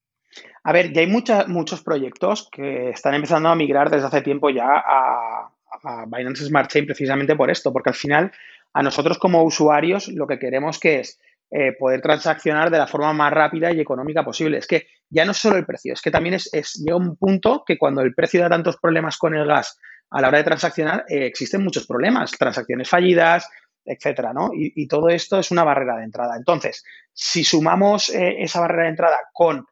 [0.65, 4.51] A ver, ya hay mucha- muchos proyectos que están empezando a migrar desde hace tiempo
[4.51, 5.51] ya a,
[5.83, 8.33] a Binance Smart Chain precisamente por esto, porque al final
[8.73, 13.13] a nosotros como usuarios lo que queremos que es eh, poder transaccionar de la forma
[13.13, 14.59] más rápida y económica posible.
[14.59, 16.51] Es que ya no es solo el precio, es que también es-
[16.85, 19.79] llega un punto que cuando el precio da tantos problemas con el gas
[20.15, 23.49] a la hora de transaccionar, eh, existen muchos problemas, transacciones fallidas,
[23.85, 24.51] etcétera, ¿no?
[24.55, 26.37] Y, todo esto es una barrera de entrada.
[26.37, 29.67] Entonces, si sumamos eh, esa barrera de entrada con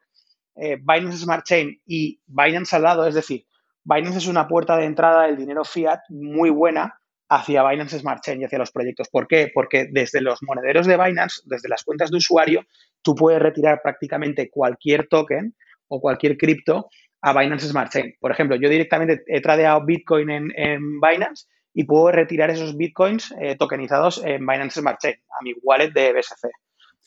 [0.55, 3.45] eh, Binance Smart Chain y Binance al lado, es decir,
[3.85, 8.41] Binance es una puerta de entrada del dinero fiat muy buena hacia Binance Smart Chain
[8.41, 9.07] y hacia los proyectos.
[9.09, 9.49] ¿Por qué?
[9.51, 12.65] Porque desde los monederos de Binance, desde las cuentas de usuario,
[13.01, 15.55] tú puedes retirar prácticamente cualquier token
[15.87, 16.89] o cualquier cripto
[17.23, 18.15] a Binance Smart Chain.
[18.19, 23.55] Por ejemplo, yo directamente he tradeado Bitcoin en, Binance y puedo retirar esos Bitcoins eh,
[23.55, 26.49] tokenizados en Binance Smart Chain a mi wallet de BSC.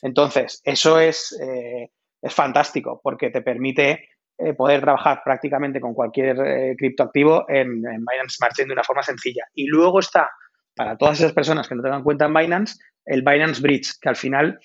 [0.01, 6.75] Entonces, eso es, eh, es fantástico porque te permite eh, poder trabajar prácticamente con cualquier
[6.77, 9.45] criptoactivo en, Binance Smart Chain de una forma sencilla.
[9.53, 10.31] Y luego está,
[10.75, 12.75] para todas esas personas que no tengan cuenta en Binance,
[13.05, 14.59] el Binance Bridge, que al final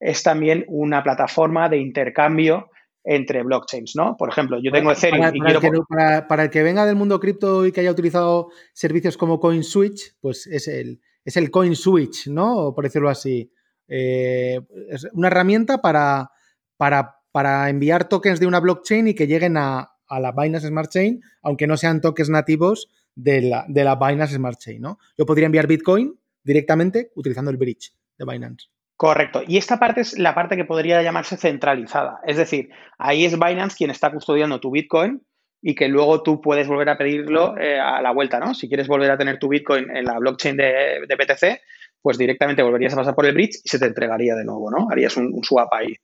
[0.00, 2.70] es también una plataforma de intercambio
[3.06, 4.16] entre blockchains, ¿no?
[4.16, 5.60] Por ejemplo, yo tengo Ethereum para, y quiero...
[5.60, 9.40] El que, para, el que venga del mundo cripto y que haya utilizado servicios como
[9.40, 12.74] CoinSwitch, pues es el, es el CoinSwitch, ¿no?
[12.74, 13.50] Por decirlo así.
[13.88, 16.30] Eh, es una herramienta para,
[16.76, 21.20] para para enviar tokens de una blockchain y que lleguen a, la Binance Smart Chain,
[21.42, 24.98] aunque no sean tokens nativos de la, de la Binance Smart Chain, ¿no?
[25.18, 28.68] Yo podría enviar Bitcoin directamente utilizando el bridge de Binance.
[28.96, 29.42] Correcto.
[29.46, 32.20] Y esta parte es la parte que podría llamarse centralizada.
[32.26, 35.22] Es decir, ahí es Binance quien está custodiando tu Bitcoin
[35.60, 38.54] y que luego tú puedes volver a pedirlo eh, a la vuelta, ¿no?
[38.54, 41.60] Si quieres volver a tener tu Bitcoin en la blockchain de, de, BTC,
[42.00, 44.86] pues directamente volverías a pasar por el bridge y se te entregaría de nuevo, ¿no?
[44.90, 45.94] Harías un swap ahí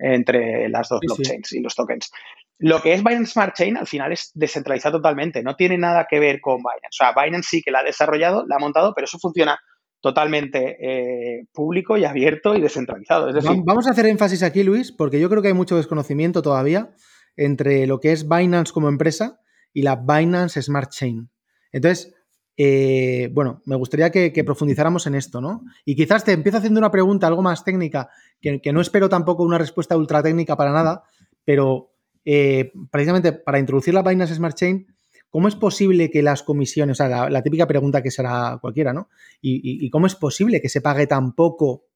[0.00, 2.10] entre las dos blockchains y los tokens.
[2.58, 6.18] Lo que es Binance Smart Chain al final es descentralizado totalmente, no tiene nada que
[6.18, 6.88] ver con Binance.
[6.90, 9.58] O sea, Binance sí que la ha desarrollado, la ha montado, pero eso funciona
[10.00, 13.30] totalmente eh, público y abierto y descentralizado.
[13.64, 16.90] Vamos a hacer énfasis aquí, Luis, porque yo creo que hay mucho desconocimiento todavía
[17.36, 19.40] entre lo que es Binance como empresa
[19.72, 21.30] y la Binance Smart Chain.
[21.72, 22.14] Entonces,
[22.56, 25.62] eh, bueno, me gustaría que, profundizáramos en esto, ¿no?
[25.84, 28.10] Y quizás te empiezo haciendo una pregunta algo más técnica,
[28.40, 31.04] que, no espero tampoco una respuesta ultra técnica para nada,
[31.44, 31.92] pero
[32.24, 34.86] eh, precisamente para introducir la Binance Smart Chain,
[35.30, 39.08] ¿cómo es posible que las comisiones, o sea, la, típica pregunta que será cualquiera, ¿no?
[39.40, 41.86] Y, cómo es posible que se pague tan poco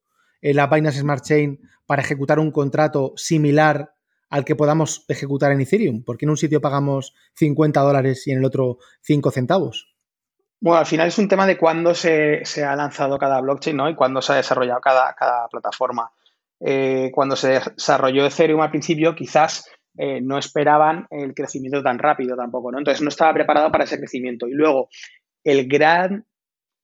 [0.41, 3.95] en la Binance Smart Chain para ejecutar un contrato similar
[4.31, 6.05] al que podamos ejecutar en Ethereum?
[6.05, 9.95] Porque en un sitio pagamos 50 dólares y en el otro 5 centavos.
[10.61, 13.91] Bueno, al final es un tema de cuándo se, ha lanzado cada blockchain ¿no?
[13.91, 16.11] y cuándo se ha desarrollado cada, plataforma.
[16.61, 22.37] Eh, cuando se desarrolló Ethereum al principio, quizás eh, no esperaban el crecimiento tan rápido
[22.37, 22.79] tampoco, ¿no?
[22.79, 24.49] Entonces no estaba preparado para ese crecimiento.
[24.49, 24.89] Y luego,
[25.45, 26.27] el gran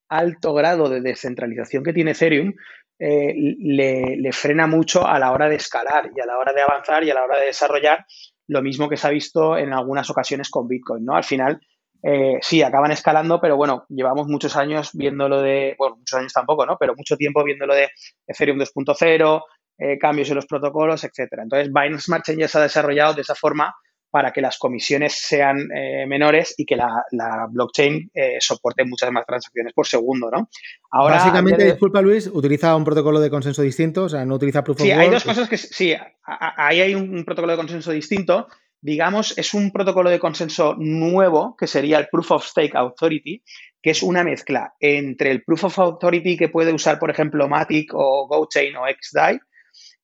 [0.09, 2.53] alto grado de descentralización que tiene Ethereum
[2.99, 6.61] eh, le, le, frena mucho a la hora de escalar y a la hora de
[6.61, 8.05] avanzar y a la hora de desarrollar
[8.47, 11.15] lo mismo que se ha visto en algunas ocasiones con Bitcoin, ¿no?
[11.15, 11.61] Al final,
[12.03, 16.67] eh, sí, acaban escalando, pero bueno, llevamos muchos años viéndolo de, bueno, muchos años tampoco,
[16.67, 16.77] ¿no?
[16.77, 17.91] Pero mucho tiempo viéndolo de
[18.27, 19.43] Ethereum 2.0,
[19.81, 21.43] eh, cambios en los protocolos, etcétera.
[21.43, 23.75] Entonces, Binance Smart Chain ya se ha desarrollado de esa forma
[24.13, 27.05] para que las comisiones sean eh, menores y que la,
[27.49, 30.49] blockchain soporte muchas más transacciones por segundo, ¿no?
[30.91, 34.81] Ahora, Básicamente, disculpa Luis, utiliza un protocolo de consenso distinto, o sea, no utiliza Proof
[34.81, 38.49] of Sí, hay dos cosas que sí, ahí hay un protocolo de consenso distinto
[38.83, 43.43] digamos, es un protocolo de consenso nuevo, que sería el Proof of Stake Authority,
[43.83, 47.93] que es una mezcla entre el Proof of Authority que puede usar, por ejemplo, Matic
[47.95, 49.39] o GoChain o XDAI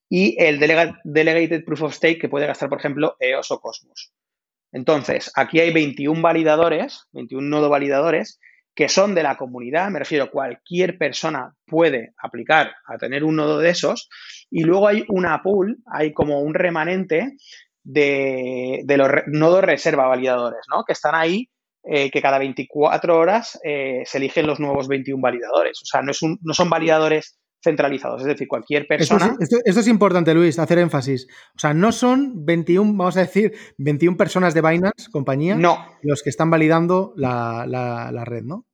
[0.08, 4.12] y el Delegated Proof of Stake que puede gastar, por ejemplo, EOS o Cosmos.
[4.72, 8.40] Entonces, aquí hay 21 validadores, 21 nodo validadores,
[8.74, 13.58] que son de la comunidad, me refiero, cualquier persona puede aplicar a tener un nodo
[13.58, 14.08] de esos,
[14.50, 17.36] y luego hay una pool, hay como un remanente
[17.82, 20.84] de, los nodos reserva validadores, ¿no?
[20.84, 21.48] Que están ahí,
[21.84, 25.80] eh, que cada 24 horas eh, se eligen los nuevos 21 validadores.
[25.82, 29.36] O sea, no, es un, no son validadores centralizados, es decir, cualquier persona.
[29.38, 31.26] Esto es, importante, Luis, hacer énfasis.
[31.54, 35.84] O sea, no son 21, vamos a decir, 21 personas de Binance, compañía, no.
[36.02, 38.64] los que están validando la, la red, ¿no?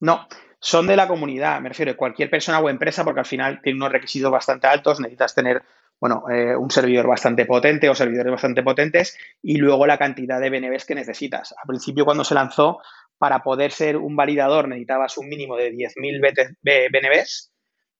[0.00, 0.28] No,
[0.60, 3.78] son de la comunidad, me refiero a cualquier persona o empresa, porque al final tiene
[3.78, 5.62] unos requisitos bastante altos, necesitas tener
[6.00, 10.50] bueno, eh, un servidor bastante potente o servidores bastante potentes y luego la cantidad de
[10.50, 11.52] BNBs que necesitas.
[11.52, 12.78] Al principio, cuando se lanzó,
[13.18, 17.52] para poder ser un validador necesitabas un mínimo de 10.000 BNBs,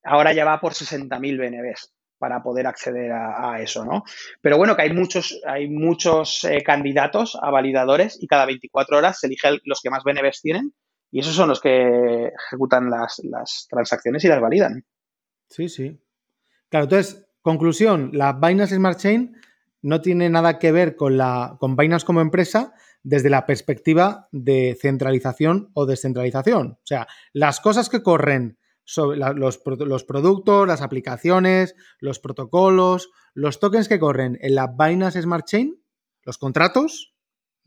[0.08, 4.02] ahora ya va por 60.000 BNBs para poder acceder a, eso, ¿no?
[4.40, 9.20] Pero bueno, que hay muchos, hay muchos eh, candidatos a validadores y cada 24 horas
[9.20, 10.72] se eligen los que más BNBs tienen
[11.12, 14.84] y esos son los que ejecutan las, las transacciones y las validan.
[15.48, 16.00] Sí, sí.
[16.68, 19.34] Claro, entonces, Conclusión, la Binance Smart Chain
[19.80, 24.76] no tiene nada que ver con, la, con Binance como empresa desde la perspectiva de
[24.78, 26.72] centralización o descentralización.
[26.72, 28.57] O sea, las cosas que corren
[28.88, 35.20] sobre los, los, productos, las aplicaciones, los protocolos, los tokens que corren en la Binance
[35.20, 35.78] Smart Chain,
[36.22, 37.14] los contratos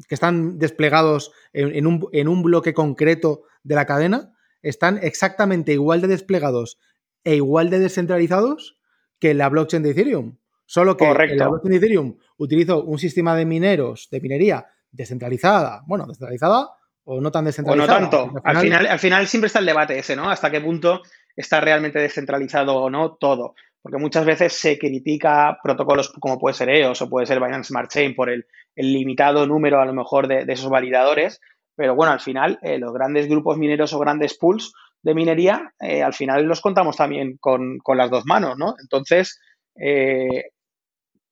[0.10, 6.02] que están desplegados en, un, en un bloque concreto de la cadena, están exactamente igual
[6.02, 6.80] de desplegados
[7.24, 8.80] e igual de descentralizados
[9.20, 10.40] que la blockchain de Ethereum.
[10.66, 16.08] Solo que la blockchain de Ethereum utilizó un sistema de mineros, de minería descentralizada, bueno,
[16.08, 16.72] descentralizada
[17.04, 17.98] o no tan descentralizada.
[17.98, 18.42] O no tanto.
[18.44, 18.88] Al final...
[18.88, 20.30] al, final, siempre está el debate ese, ¿no?
[20.30, 21.02] Hasta qué punto
[21.36, 23.56] está realmente descentralizado o no todo.
[23.82, 27.90] Porque muchas veces se critica protocolos como puede ser EOS o puede ser Binance Smart
[27.90, 31.40] Chain por el, limitado número a lo mejor de, esos validadores.
[31.76, 36.04] Pero bueno, al final eh, los grandes grupos mineros o grandes pools de minería, eh,
[36.04, 38.76] al final los contamos también con, las dos manos, ¿no?
[38.80, 39.40] Entonces,
[39.76, 40.52] eh,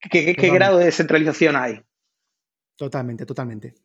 [0.09, 1.79] ¿qué, grado de descentralización hay?
[2.75, 3.75] Totalmente, totalmente.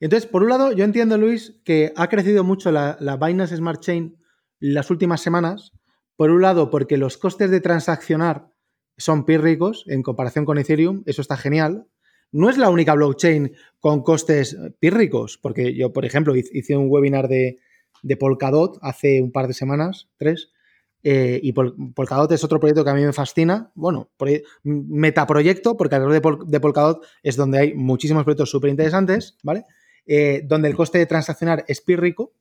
[0.00, 3.80] Entonces, por un lado, yo entiendo, Luis, que ha crecido mucho la, la Binance Smart
[3.80, 4.16] Chain
[4.58, 5.72] las últimas semanas.
[6.16, 8.50] Por un lado, porque los costes de transaccionar
[8.96, 11.86] son pírricos en comparación con Ethereum, eso está genial.
[12.32, 17.28] No es la única blockchain con costes pírricos, porque yo, por ejemplo, hice un webinar
[17.28, 17.58] de,
[18.02, 20.50] de Polkadot hace un par de semanas, tres,
[21.02, 23.72] eh, y Polkadot es otro proyecto que a mí me fascina.
[23.74, 24.10] Bueno,
[24.62, 29.64] metaproyecto, porque alrededor de, Polkadot es donde hay muchísimos proyectos súper interesantes, ¿vale?
[30.06, 32.34] Eh, donde el coste de transaccionar es pírrico.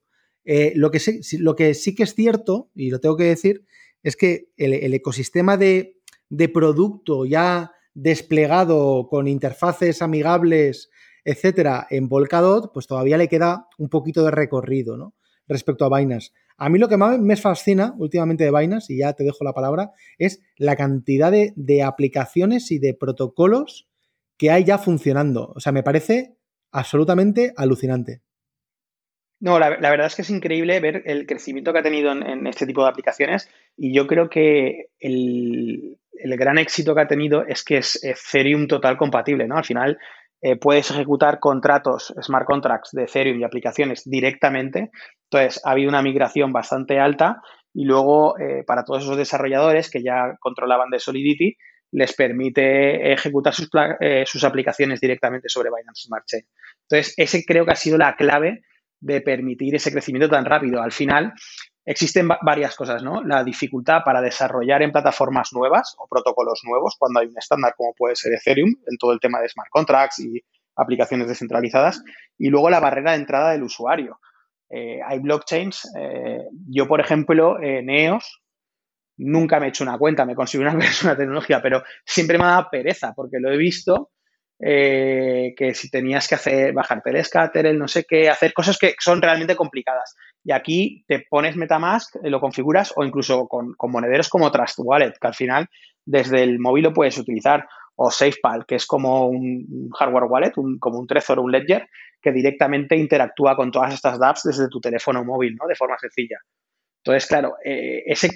[0.46, 3.66] Eh, lo, que sí, lo que sí que es cierto, y lo tengo que decir,
[4.04, 5.98] es que el, ecosistema de,
[6.30, 10.90] de, producto ya desplegado con interfaces amigables,
[11.26, 15.14] etcétera, en Polkadot, pues todavía le queda un poquito de recorrido, ¿no?
[15.50, 16.32] respecto a Binance.
[16.58, 19.54] A mí lo que más me fascina últimamente de Binance, y ya te dejo la
[19.54, 23.90] palabra, es la cantidad de, aplicaciones y de protocolos
[24.38, 25.52] que hay ya funcionando.
[25.56, 26.38] O sea, me parece
[26.72, 28.22] absolutamente alucinante.
[29.42, 32.66] No, la, verdad es que es increíble ver el crecimiento que ha tenido en, este
[32.66, 37.64] tipo de aplicaciones y yo creo que el, el, gran éxito que ha tenido es
[37.64, 39.56] que es Ethereum total compatible, ¿no?
[39.56, 39.98] Al final
[40.42, 44.92] eh, puedes ejecutar contratos, smart contracts de Ethereum y aplicaciones directamente.
[45.30, 47.42] Entonces, ha habido una migración bastante alta
[47.74, 51.58] y luego eh, para todos esos desarrolladores que ya controlaban de Solidity,
[51.92, 56.44] les permite ejecutar sus, eh, sus aplicaciones directamente sobre Binance Smart Chain.
[56.90, 58.62] Entonces, ese creo que ha sido la clave
[59.00, 60.82] de permitir ese crecimiento tan rápido.
[60.82, 61.34] Al final,
[61.90, 63.24] Existen varias cosas, ¿no?
[63.24, 67.96] La dificultad para desarrollar en plataformas nuevas o protocolos nuevos cuando hay un estándar como
[67.98, 70.40] puede ser Ethereum en todo el tema de smart contracts y
[70.76, 72.04] aplicaciones descentralizadas.
[72.38, 74.20] Y luego la barrera de entrada del usuario.
[74.70, 75.92] Eh, hay blockchains.
[75.98, 78.40] Eh, yo, por ejemplo, en EOS
[79.20, 82.46] nunca me he hecho una cuenta, me considero una persona de tecnología, pero siempre me
[82.46, 84.12] dado pereza porque lo he visto
[84.62, 88.78] eh, que si tenías que hacer, bajarte el scatter, el no sé qué, hacer cosas
[88.78, 90.16] que son realmente complicadas.
[90.44, 95.14] Y aquí te pones Metamask, eh, lo configuras o incluso con, monederos como Trust Wallet,
[95.20, 95.68] que al final
[96.06, 101.00] desde el móvil lo puedes utilizar, o SafePal, que es como un hardware wallet, como
[101.00, 101.88] un Trezor o un Ledger,
[102.22, 105.68] que directamente interactúa con todas estas dApps desde tu teléfono móvil, ¿no?
[105.68, 106.38] De forma sencilla.
[107.04, 108.30] Entonces, claro, eh, ese,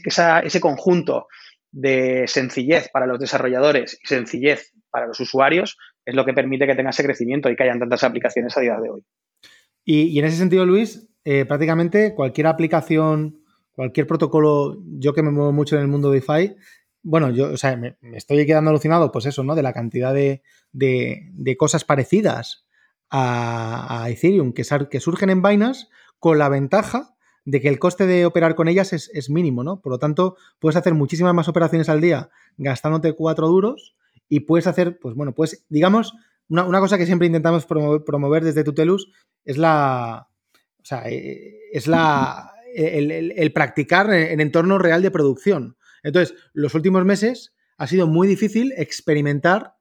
[0.43, 1.27] ese conjunto
[1.71, 6.75] de sencillez para los desarrolladores y sencillez para los usuarios es lo que permite que
[6.75, 9.03] tenga ese crecimiento y que hayan tantas aplicaciones a día de hoy.
[9.83, 13.41] Y, en ese sentido, Luis, eh, prácticamente cualquier aplicación,
[13.73, 16.55] cualquier protocolo, yo que me muevo mucho en el mundo de DeFi,
[17.01, 19.55] bueno, yo, o sea, me, estoy quedando alucinado, pues eso, ¿no?
[19.55, 20.41] De la cantidad de,
[21.57, 22.65] cosas parecidas
[23.09, 25.87] a, Ethereum que, que, surgen en Binance
[26.19, 27.12] con la ventaja
[27.45, 29.81] de que el coste de operar con ellas es, es, mínimo, ¿no?
[29.81, 33.95] Por lo tanto, puedes hacer muchísimas más operaciones al día gastándote cuatro duros
[34.29, 36.13] y puedes hacer, pues bueno, pues digamos,
[36.49, 39.11] una, cosa que siempre intentamos promover, desde Tutelus
[39.45, 45.77] es la, o sea, eh, es la, el, practicar en, entorno real de producción.
[46.03, 49.75] Entonces, los últimos meses ha sido muy difícil experimentar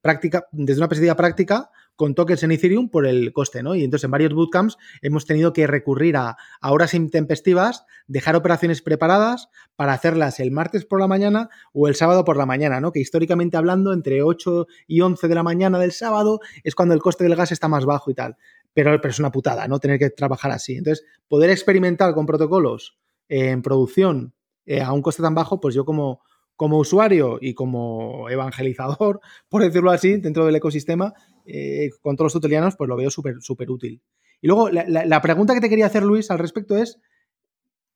[0.00, 3.74] práctica, desde una perspectiva práctica con tokens en Ethereum por el coste, ¿no?
[3.74, 9.50] Y entonces en varios bootcamps hemos tenido que recurrir a, horas intempestivas, dejar operaciones preparadas
[9.76, 12.90] para hacerlas el martes por la mañana o el sábado por la mañana, ¿no?
[12.90, 17.02] Que históricamente hablando, entre 8 y 11 de la mañana del sábado es cuando el
[17.02, 18.38] coste del gas está más bajo y tal.
[18.72, 19.78] Pero, es una putada, ¿no?
[19.78, 20.76] Tener que trabajar así.
[20.76, 22.96] Entonces, poder experimentar con protocolos
[23.28, 24.32] en producción
[24.64, 26.22] eh, a un coste tan bajo, pues yo como,
[26.56, 31.12] como usuario y como evangelizador, por decirlo así, dentro del ecosistema,
[31.46, 34.02] eh, con todos los tutelianos, pues lo veo súper, súper útil.
[34.40, 36.98] Y luego, la, pregunta que te quería hacer, Luis, al respecto es,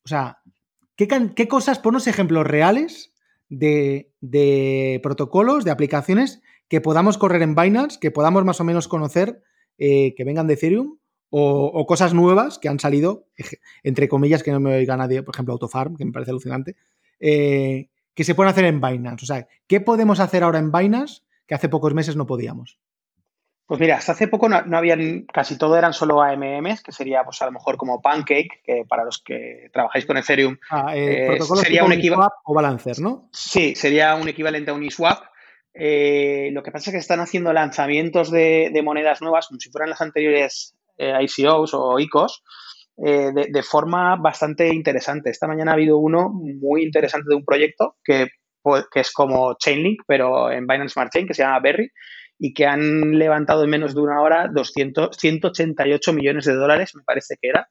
[0.05, 0.39] o sea,
[0.97, 3.15] ¿qué, qué cosas, ponos ejemplos reales
[3.49, 9.43] de, protocolos, de aplicaciones que podamos correr en Binance, que podamos más o menos conocer,
[9.79, 10.99] eh, que vengan de Ethereum,
[11.37, 13.27] o, cosas nuevas que han salido,
[13.83, 16.77] entre comillas, que no me oiga nadie, por ejemplo, Autofarm, que me parece alucinante,
[17.19, 19.25] eh, que se pueden hacer en Binance.
[19.25, 22.79] O sea, ¿qué podemos hacer ahora en Binance que hace pocos meses no podíamos?
[23.67, 27.41] Pues mira, hasta hace poco no, habían, casi todo eran solo AMMs, que sería pues
[27.41, 31.83] a lo mejor como Pancake, que para los que trabajáis con Ethereum ah, eh, sería
[31.83, 33.31] un equivalente o Balancer, ¿no?
[33.33, 35.25] Sí, sería un equivalente a Uniswap.
[35.73, 39.89] Eh, lo que pasa es que están haciendo lanzamientos de, monedas nuevas, como si fueran
[39.89, 42.45] las anteriores eh, ICOs o ICOs,
[42.97, 45.31] de, de, forma bastante interesante.
[45.31, 48.29] Esta mañana ha habido uno muy interesante de un proyecto que,
[48.63, 51.91] pues, que es como Chainlink, pero en Binance Smart Chain, que se llama Berry
[52.39, 57.03] y que han levantado en menos de una hora 200, 188 millones de dólares, me
[57.03, 57.69] parece que era,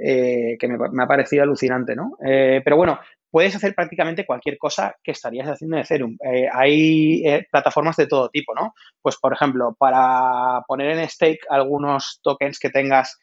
[0.00, 2.16] eh, que me, ha parecido alucinante, ¿no?
[2.24, 3.00] Eh, pero bueno,
[3.32, 6.16] puedes hacer prácticamente cualquier cosa que estarías haciendo en Ethereum.
[6.24, 8.74] Eh, hay plataformas de todo tipo, ¿no?
[9.02, 13.18] Pues, por ejemplo, para poner en stake algunos tokens que tengas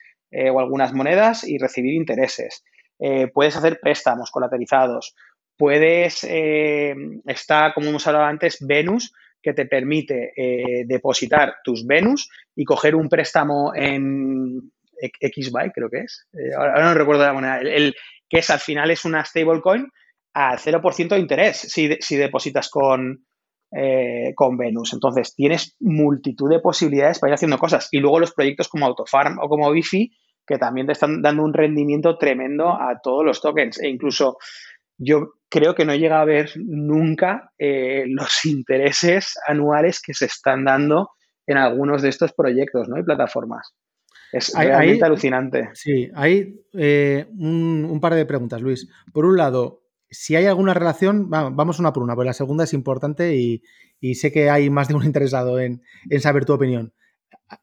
[0.52, 2.66] o algunas monedas y recibir intereses.
[3.34, 5.16] puedes hacer préstamos colateralizados.
[5.56, 9.14] Puedes, está, como hemos hablado antes, Venus,
[9.46, 16.00] que te permite eh, depositar tus Venus y coger un préstamo en XBY, creo que
[16.00, 16.28] es.
[16.34, 17.60] Eh, ahora, no recuerdo la moneda.
[17.60, 17.94] El,
[18.28, 19.88] que es al final es una stablecoin
[20.34, 23.24] al 0% de interés si, depositas con,
[23.72, 24.94] eh, con Venus.
[24.94, 27.88] Entonces, tienes multitud de posibilidades para ir haciendo cosas.
[27.92, 30.12] Y luego los proyectos como Autofarm o como Bifi,
[30.48, 33.80] que también te están dando un rendimiento tremendo a todos los tokens.
[33.80, 34.38] E incluso
[34.98, 40.66] yo creo que no llega a ver nunca eh, los intereses anuales que se están
[40.66, 41.12] dando
[41.48, 42.98] en algunos de estos proyectos ¿no?
[42.98, 43.76] y plataformas.
[44.32, 45.70] Es realmente alucinante.
[45.74, 48.90] Sí, hay eh, un, par de preguntas, Luis.
[49.14, 52.74] Por un lado, si hay alguna relación, vamos una por una, porque la segunda es
[52.74, 53.62] importante y,
[54.16, 55.82] sé que hay más de uno interesado en,
[56.20, 56.94] saber tu opinión.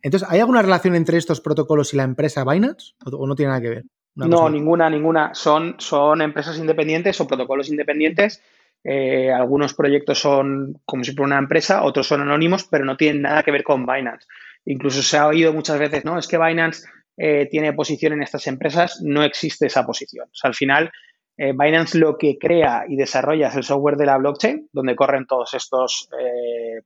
[0.00, 3.60] Entonces, ¿hay alguna relación entre estos protocolos y la empresa Binance o no tiene nada
[3.60, 3.84] que ver?
[4.14, 5.34] No, ninguna, ninguna.
[5.34, 8.42] Son, son empresas independientes o protocolos independientes.
[8.84, 13.22] Eh, algunos proyectos son como si fuera una empresa, otros son anónimos, pero no tienen
[13.22, 14.26] nada que ver con Binance.
[14.64, 16.86] Incluso se ha oído muchas veces, no, es que Binance
[17.16, 20.28] eh, tiene posición en estas empresas, no existe esa posición.
[20.28, 20.90] O sea, al final,
[21.36, 25.26] eh, Binance lo que crea y desarrolla es el software de la blockchain, donde corren
[25.26, 26.08] todos estos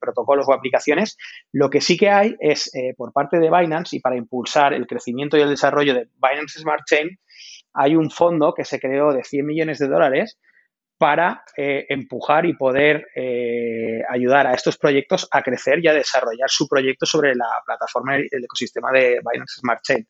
[0.01, 1.17] protocolos o aplicaciones.
[1.53, 5.37] Lo que sí que hay es, por parte de Binance, y para impulsar el crecimiento
[5.37, 7.19] y el desarrollo de Binance Smart Chain,
[7.75, 10.39] hay un fondo que se creó de 100 millones de dólares
[10.99, 16.49] para eh, empujar y poder eh, ayudar a estos proyectos a crecer y a desarrollar
[16.49, 20.07] su proyecto sobre la plataforma y el ecosistema de Binance Smart Chain.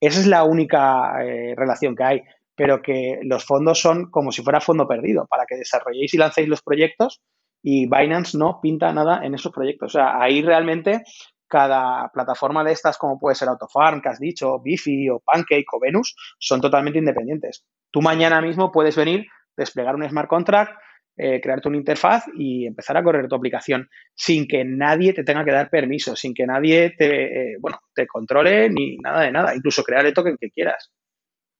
[0.00, 2.22] Esa es la única eh, relación que hay,
[2.58, 6.48] pero que los fondos son como si fuera fondo perdido, para que desarrolléis y lancéis
[6.48, 7.22] los proyectos
[7.62, 9.94] y Binance no pinta nada en esos proyectos.
[9.94, 11.02] O sea, ahí realmente
[11.46, 15.80] cada plataforma de estas, como puede ser Autofarm, que has dicho, Bifi o Pancake o
[15.80, 17.64] Venus, son totalmente independientes.
[17.92, 20.72] Tú mañana mismo puedes venir, desplegar un smart contract,
[21.16, 25.44] eh, crearte una interfaz y empezar a correr tu aplicación sin que nadie te tenga
[25.44, 29.54] que dar permiso, sin que nadie te, eh, bueno, te controle ni nada de nada,
[29.54, 30.90] incluso crear el token que quieras.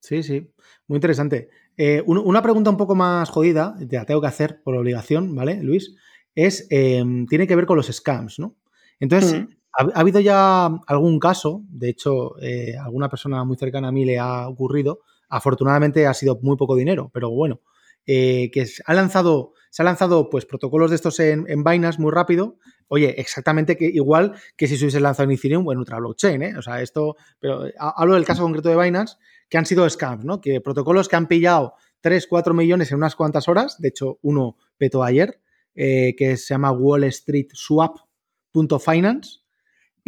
[0.00, 0.50] Sí, sí,
[0.86, 1.48] muy interesante.
[1.76, 5.62] Eh, una pregunta un poco más jodida, te la tengo que hacer por obligación, ¿vale,
[5.62, 5.94] Luis?
[6.34, 8.56] Es, tiene que ver con los scams, ¿no?
[9.00, 14.04] Entonces, ha, habido ya algún caso, de hecho, eh, alguna persona muy cercana a mí
[14.04, 17.60] le ha ocurrido, afortunadamente ha sido muy poco dinero, pero bueno,
[18.06, 22.58] eh, que ha lanzado, se ha lanzado pues protocolos de estos en, Binance muy rápido,
[22.88, 26.42] oye, exactamente que igual que si se hubiese lanzado en Ethereum o en otra blockchain,
[26.42, 26.54] ¿eh?
[26.56, 29.16] O sea, esto, pero hablo del caso concreto de Binance,
[29.48, 30.40] que han sido scams, ¿no?
[30.40, 34.56] Que protocolos que han pillado 3, 4 millones en unas cuantas horas, de hecho, uno
[34.76, 35.40] petó ayer,
[35.74, 39.40] eh, que se llama Wall Street Swap.finance,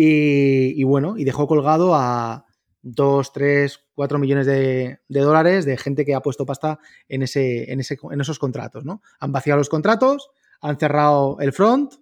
[0.03, 2.47] y, bueno, y dejó colgado a
[2.81, 7.81] 2, 3, 4 millones de, dólares de gente que ha puesto pasta en, ese, en,
[7.81, 9.03] ese, en esos contratos, ¿no?
[9.19, 10.31] Han vaciado los contratos,
[10.63, 11.95] han cerrado el front,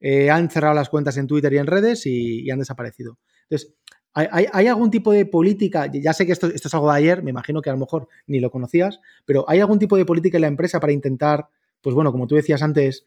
[0.00, 3.18] eh, han cerrado las cuentas en Twitter y en redes y, han desaparecido.
[3.48, 3.74] Entonces,
[4.14, 5.86] ¿hay, algún tipo de política?
[5.92, 8.40] Ya sé que esto, es algo de ayer, me imagino que a lo mejor ni
[8.40, 11.48] lo conocías, pero ¿hay algún tipo de política en la empresa para intentar,
[11.80, 13.04] pues bueno, como tú decías antes,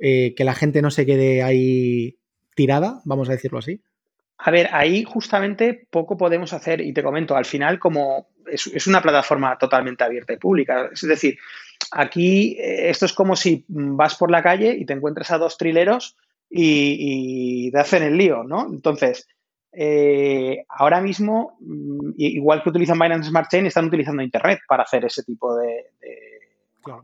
[0.00, 2.18] eh, que la gente no se quede ahí
[2.54, 3.80] tirada, vamos a decirlo así?
[4.38, 9.02] A ver, ahí justamente poco podemos hacer y te comento, al final como es, una
[9.02, 11.38] plataforma totalmente abierta y pública, es decir,
[11.90, 15.56] aquí eh, esto es como si vas por la calle y te encuentras a dos
[15.56, 16.16] trileros
[16.50, 18.68] y, te hacen el lío, ¿no?
[18.70, 19.26] Entonces,
[19.78, 25.04] eh, ahora mismo, mm, igual que utilizan Binance Smart Chain, están utilizando Internet para hacer
[25.04, 25.90] ese tipo de,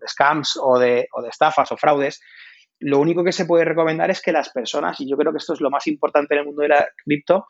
[0.06, 2.22] scams o de, o de estafas o fraudes.
[2.78, 5.52] Lo único que se puede recomendar es que las personas, y yo creo que esto
[5.52, 7.48] es lo más importante en el mundo de la cripto,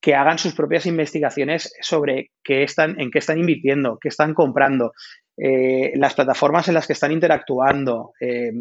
[0.00, 4.92] que hagan sus propias investigaciones sobre qué están, en qué están invirtiendo, qué están comprando,
[5.36, 8.52] eh, las plataformas en las que están interactuando, eh,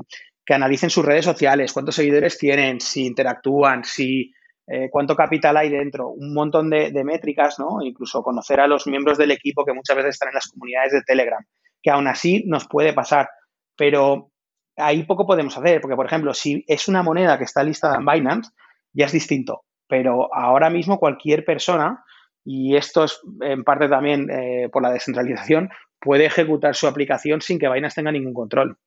[0.45, 4.31] que analicen sus redes sociales, cuántos seguidores tienen, si interactúan, si
[4.67, 7.81] eh, cuánto capital hay dentro, un montón de, métricas, ¿no?
[7.81, 11.01] Incluso conocer a los miembros del equipo que muchas veces están en las comunidades de
[11.01, 11.43] Telegram,
[11.81, 13.29] que aún así nos puede pasar,
[13.75, 14.31] pero
[14.77, 18.05] ahí poco podemos hacer, porque por ejemplo, si es una moneda que está listada en
[18.05, 18.51] Binance,
[18.93, 22.03] ya es distinto, pero ahora mismo cualquier persona,
[22.45, 27.59] y esto es en parte también eh, por la descentralización, puede ejecutar su aplicación sin
[27.59, 28.77] que Binance tenga ningún control.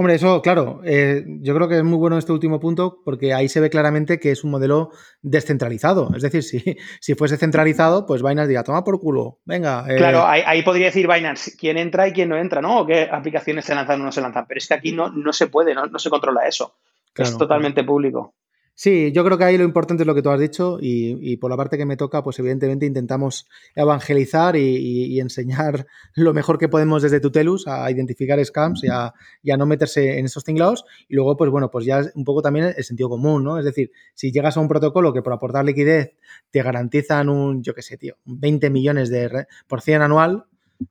[0.00, 3.50] Hombre, eso, claro, eh, yo creo que es muy bueno este último punto porque ahí
[3.50, 6.08] se ve claramente que es un modelo descentralizado.
[6.16, 6.58] Es decir, si,
[7.02, 9.84] si fuese centralizado, pues Binance diría, toma por culo, venga.
[9.90, 9.96] Eh".
[9.98, 12.80] Claro, ahí, podría decir Binance quién entra y quién no entra, ¿no?
[12.80, 14.46] O qué aplicaciones se lanzan o no se lanzan.
[14.48, 16.76] Pero es que aquí no, no se puede, no, no se controla eso.
[17.14, 18.36] es totalmente público.
[18.82, 21.50] Sí, yo creo que ahí lo importante es lo que tú has dicho y, por
[21.50, 27.02] la parte que me toca, pues evidentemente intentamos evangelizar y, enseñar lo mejor que podemos
[27.02, 29.12] desde Tutelus a identificar scams y a,
[29.58, 32.82] no meterse en esos tinglados y luego, pues bueno, pues ya un poco también el
[32.82, 33.58] sentido común, ¿no?
[33.58, 36.14] Es decir, si llegas a un protocolo que por aportar liquidez
[36.50, 40.46] te garantizan un, yo qué sé, tío, 20 millones de por cien anual,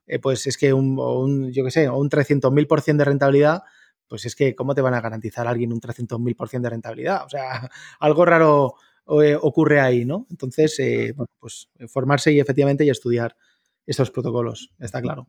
[0.06, 3.64] eh, pues es que un, un yo qué sé, un 300.000 por cien de rentabilidad
[4.10, 7.24] pues es que ¿cómo te van a garantizar a alguien un 300.000% de rentabilidad?
[7.24, 8.74] O sea, algo raro
[9.22, 10.26] eh, ocurre ahí, ¿no?
[10.30, 13.36] Entonces, eh, bueno, pues formarse y efectivamente y estudiar
[13.86, 15.28] esos protocolos, está claro.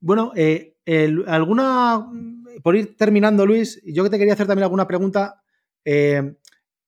[0.00, 0.76] Bueno, eh,
[1.26, 2.10] alguna,
[2.62, 5.42] por ir terminando, Luis, yo que te quería hacer también alguna pregunta.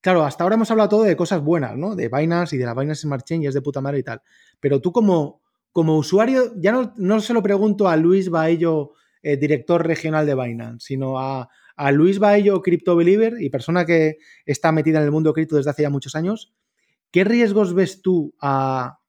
[0.01, 1.95] claro, hasta ahora hemos hablado todo de cosas buenas, ¿no?
[1.95, 4.23] De Binance y de la Binance Smart Chain y es de puta madre y tal.
[4.61, 5.43] Pero tú como,
[5.73, 8.93] como usuario, ya no, no se lo pregunto a Luis Baello
[9.29, 11.49] eh, director regional de Binance, sino a,
[11.91, 15.83] Luis Baello, Crypto Believer y persona que está metida en el mundo cripto desde hace
[15.83, 16.55] ya muchos años.
[17.11, 19.01] ¿Qué riesgos ves tú a,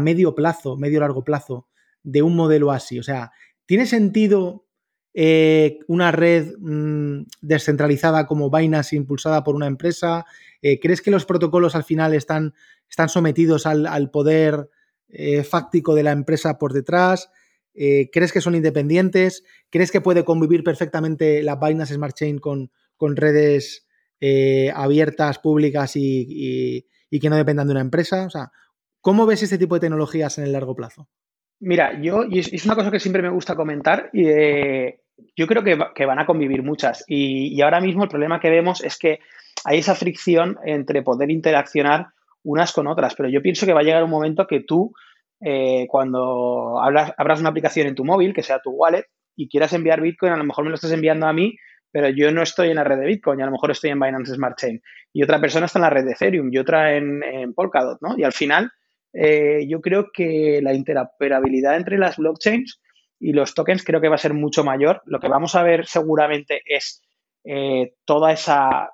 [0.00, 1.66] medio plazo, medio largo plazo
[2.02, 2.98] de un modelo así?
[2.98, 3.32] O sea,
[3.64, 4.66] ¿tiene sentido
[5.14, 10.26] eh, una red mm, descentralizada como Binance impulsada por una empresa?
[10.60, 12.52] Eh, ¿Crees que los protocolos al final están,
[12.86, 14.68] están sometidos al, poder
[15.48, 17.30] fáctico de la empresa por detrás?
[17.74, 19.44] Eh, ¿Crees que son independientes?
[19.70, 23.86] ¿Crees que puede convivir perfectamente la Binance Smart Chain con, con redes
[24.20, 26.86] eh, abiertas, públicas y,
[27.20, 28.26] que no dependan de una empresa?
[28.26, 28.50] O sea,
[29.00, 31.08] ¿cómo ves este tipo de tecnologías en el largo plazo?
[31.60, 34.24] Mira, yo, y es, una cosa que siempre me gusta comentar, y
[35.36, 37.04] yo creo que, van a convivir muchas.
[37.06, 39.20] Y, y ahora mismo el problema que vemos es que
[39.64, 42.08] hay esa fricción entre poder interaccionar
[42.42, 44.92] unas con otras, pero yo pienso que va a llegar un momento que tú
[45.40, 49.06] eh, cuando hablas, abras una aplicación en tu móvil, que sea tu wallet,
[49.36, 51.56] y quieras enviar Bitcoin, a lo mejor me lo estás enviando a mí,
[51.94, 54.34] pero yo no estoy en la red de Bitcoin, a lo mejor estoy en Binance
[54.34, 54.82] Smart Chain.
[55.12, 58.18] Y otra persona está en la red de Ethereum y otra en, Polkadot, ¿no?
[58.18, 58.72] Y al final,
[59.12, 62.80] eh, yo creo que la interoperabilidad entre las blockchains
[63.20, 65.02] y los tokens creo que va a ser mucho mayor.
[65.06, 67.00] Lo que vamos a ver seguramente es
[67.44, 68.90] eh, toda esa...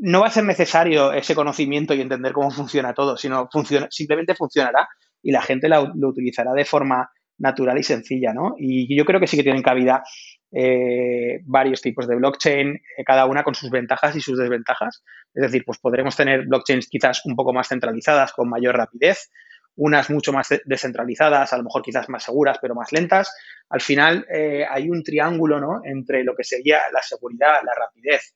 [0.00, 4.34] No va a ser necesario ese conocimiento y entender cómo funciona todo, sino funciona, simplemente
[4.34, 4.86] funcionará
[5.22, 8.54] y la gente lo utilizará de forma natural y sencilla, ¿no?
[8.58, 10.02] Y yo creo que sí que tienen cabida
[10.50, 15.02] eh, varios tipos de blockchain, eh, cada una con sus ventajas y sus desventajas.
[15.34, 19.30] Es decir, pues podremos tener blockchains quizás un poco más centralizadas, con mayor rapidez,
[19.76, 23.32] unas mucho más descentralizadas, a lo mejor quizás más seguras, pero más lentas.
[23.68, 25.80] Al final eh, hay un triángulo, ¿no?
[25.84, 28.34] Entre lo que sería la seguridad, la rapidez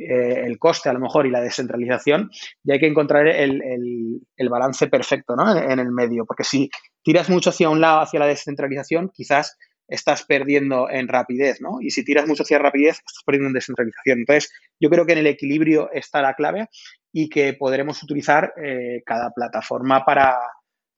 [0.00, 2.30] eh, el coste a lo mejor y la descentralización,
[2.64, 5.56] y hay que encontrar el, balance perfecto ¿no?
[5.56, 6.70] en, el medio, porque si
[7.02, 11.78] tiras mucho hacia un lado, hacia la descentralización, quizás estás perdiendo en rapidez, ¿no?
[11.80, 14.20] Y si tiras mucho hacia rapidez, estás perdiendo en descentralización.
[14.20, 16.68] Entonces, yo creo que en el equilibrio está la clave
[17.12, 20.38] y que podremos utilizar eh, cada plataforma para,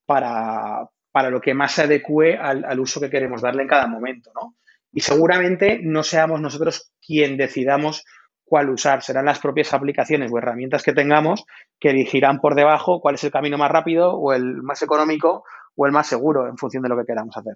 [0.07, 3.86] para, para, lo que más se adecue al, al, uso que queremos darle en cada
[3.86, 4.57] momento, ¿no?
[4.92, 8.05] Y seguramente no seamos nosotros quien decidamos
[8.53, 9.03] cuál usar.
[9.03, 11.46] Serán las propias aplicaciones o herramientas que tengamos
[11.80, 15.44] que elegirán por debajo cuál es el camino más rápido o el más económico
[15.74, 17.55] o el más seguro en función de lo que queramos hacer.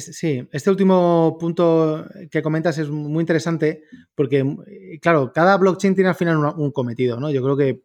[0.00, 3.82] sí, este último punto que comentas es muy interesante
[4.14, 4.42] porque,
[5.02, 7.30] claro, cada blockchain tiene al final un, cometido, ¿no?
[7.30, 7.82] Yo creo que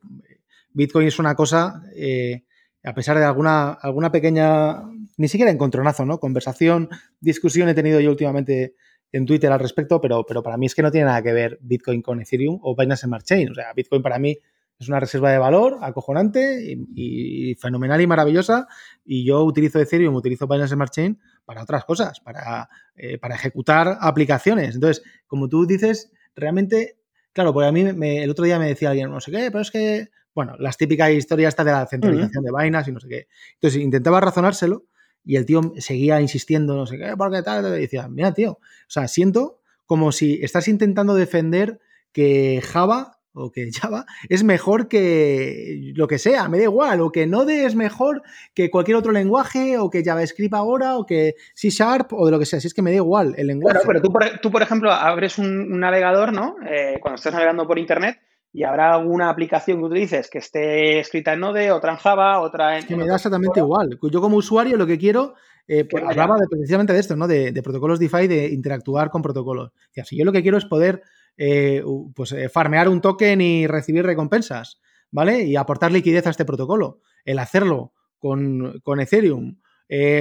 [0.71, 2.45] Bitcoin es una cosa, eh,
[2.82, 4.84] a pesar de alguna, alguna pequeña,
[5.17, 6.17] ni siquiera encontronazo, ¿no?
[6.17, 6.88] Conversación,
[7.19, 8.75] discusión he tenido yo últimamente
[9.12, 11.59] en Twitter al respecto, pero, pero para mí es que no tiene nada que ver
[11.62, 13.51] Bitcoin con Ethereum o Binance Smart Chain.
[13.51, 14.38] O sea, Bitcoin para mí
[14.80, 18.68] es una reserva de valor acojonante y, fenomenal y maravillosa.
[19.05, 23.97] Y yo utilizo Ethereum, utilizo Binance Smart Chain para otras cosas, para, eh, para ejecutar
[23.99, 24.76] aplicaciones.
[24.76, 26.97] Entonces, como tú dices, realmente,
[27.34, 29.72] claro, porque a mí el otro día me decía alguien, no sé qué, pero es
[29.72, 33.28] que, bueno, las típicas historias de la centralización de Binance y no sé qué.
[33.55, 34.86] Entonces, intentaba razonárselo
[35.24, 38.59] y el tío seguía insistiendo, no sé qué, porque tal, y decía, mira, tío, o
[38.88, 41.80] sea, siento como si estás intentando defender
[42.11, 47.11] que Java o que Java es mejor que lo que sea, me da igual, o
[47.11, 51.69] que Node es mejor que cualquier otro lenguaje, o que JavaScript ahora, o que C
[51.69, 53.80] Sharp, o de lo que sea, si es que me da igual el lenguaje.
[53.80, 56.55] Claro, pero tú, por, tú, por ejemplo, abres un, navegador, ¿no?
[56.65, 58.19] Eh, cuando estás navegando por Internet,
[58.53, 62.73] y habrá alguna aplicación que utilices que esté escrita en Node, otra en Java, otra
[62.73, 62.79] en...
[62.79, 63.97] Es que me da exactamente igual.
[64.01, 65.35] Yo como usuario lo que quiero
[65.67, 67.27] eh, pues, hablaba precisamente de esto, ¿no?
[67.27, 69.69] De, protocolos DeFi, de interactuar con protocolos.
[69.69, 71.01] O si yo lo que quiero es poder
[71.37, 71.81] eh,
[72.13, 74.81] pues, eh, farmear un token y recibir recompensas,
[75.11, 75.43] ¿vale?
[75.43, 76.99] Y aportar liquidez a este protocolo.
[77.23, 79.59] El hacerlo con, Ethereum,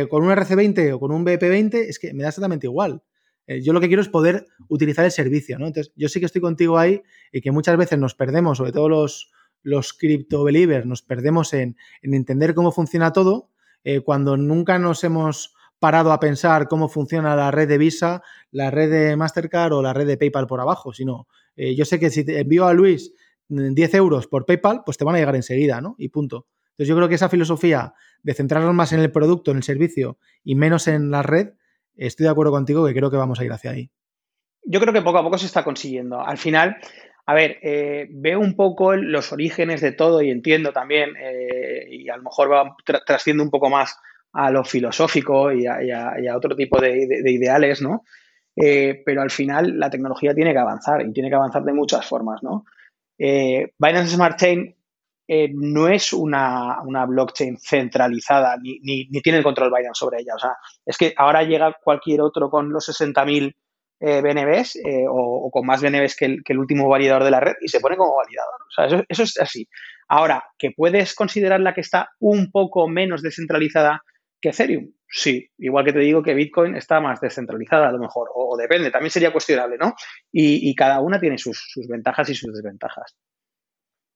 [0.09, 3.03] con un RC20 o con un BP20, es que me da exactamente igual.
[3.63, 5.67] Yo lo que quiero es poder utilizar el servicio, ¿no?
[5.67, 8.89] Entonces, yo sí que estoy contigo ahí y que muchas veces nos perdemos, sobre todo
[8.89, 9.31] los,
[9.63, 13.51] los crypto believers, nos perdemos en, en entender cómo funciona todo
[13.85, 18.71] eh, cuando nunca nos hemos parado a pensar cómo funciona la red de Visa, la
[18.71, 21.27] red de Mastercard o la red de PayPal por abajo, sino
[21.57, 23.15] eh, yo sé que si te envío a Luis
[23.49, 25.97] 10 euros por PayPal, pues te van a llegar enseguida, ¿no?
[25.99, 26.47] Y punto.
[26.73, 30.19] Entonces yo creo que esa filosofía de centrarnos más en el producto, en el servicio
[30.45, 31.55] y menos en la red,
[32.07, 33.91] estoy de acuerdo contigo que creo que vamos a ir hacia ahí.
[34.65, 36.21] Yo creo que poco a poco se está consiguiendo.
[36.21, 36.77] Al final,
[37.27, 42.09] a ver, eh, veo un poco los orígenes de todo y entiendo también, eh, y
[42.09, 42.77] a lo mejor va
[43.07, 43.97] trasciende un poco más
[44.33, 48.05] a lo filosófico y a, otro tipo de, ideales, ¿no?
[48.57, 52.07] Eh, pero al final la tecnología tiene que avanzar y tiene que avanzar de muchas
[52.07, 52.65] formas, ¿no?
[53.19, 54.75] Binance Smart Chain
[55.55, 60.35] no es una, blockchain centralizada ni, ni, tiene el control Binance sobre ella.
[60.35, 63.55] O sea, es que ahora llega cualquier otro con los 60.000
[64.03, 67.69] eh, BNBs eh, o, con más BNBs que el, último validador de la red y
[67.69, 68.55] se pone como validador.
[68.63, 69.69] O sea, eso, es así.
[70.09, 74.03] Ahora, ¿que puedes considerarla que está un poco menos descentralizada
[74.41, 74.93] que Ethereum?
[75.07, 78.91] Sí, igual que te digo que Bitcoin está más descentralizada a lo mejor, o, depende,
[78.91, 79.95] también sería cuestionable, ¿no?
[80.33, 83.17] Y, y cada una tiene sus, sus ventajas y sus desventajas.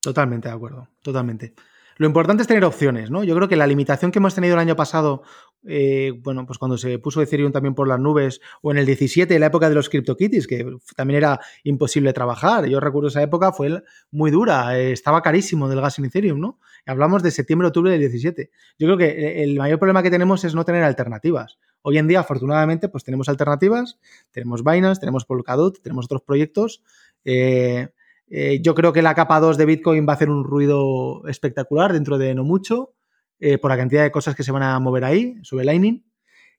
[0.04, 1.54] Totalmente de acuerdo, totalmente.
[1.96, 3.24] Lo importante es tener opciones, ¿no?
[3.24, 5.22] Yo creo que la limitación que hemos tenido el año pasado,
[5.64, 9.32] eh, bueno, pues cuando se puso Ethereum también por las nubes, o en el 17,
[9.32, 12.66] en la época de los CryptoKitties, que también era imposible trabajar.
[12.66, 16.58] Yo recuerdo esa época, fue muy dura, eh, estaba carísimo del gas en Ethereum, ¿no?
[16.84, 18.50] Hablamos de septiembre-octubre del 17.
[18.78, 21.58] Yo creo que el mayor problema que tenemos es no tener alternativas.
[21.80, 23.98] Hoy en día, afortunadamente, pues tenemos alternativas,
[24.32, 26.82] tenemos Binance, tenemos Polkadot, tenemos otros proyectos.
[27.24, 27.88] Eh,
[28.28, 31.92] eh, yo creo que la capa 2 de Bitcoin va a hacer un ruido espectacular
[31.92, 32.94] dentro de no mucho,
[33.40, 36.04] eh, por la cantidad de cosas que se van a mover ahí, sobre Lightning.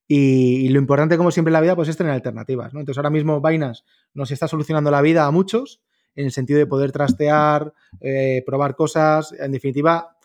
[0.07, 2.73] Y, lo importante, como siempre en la vida, pues es tener alternativas.
[2.73, 2.79] ¿no?
[2.79, 5.81] Entonces, ahora mismo Binance nos está solucionando la vida a muchos,
[6.13, 10.15] en el sentido de poder trastear, eh, probar cosas, en definitiva,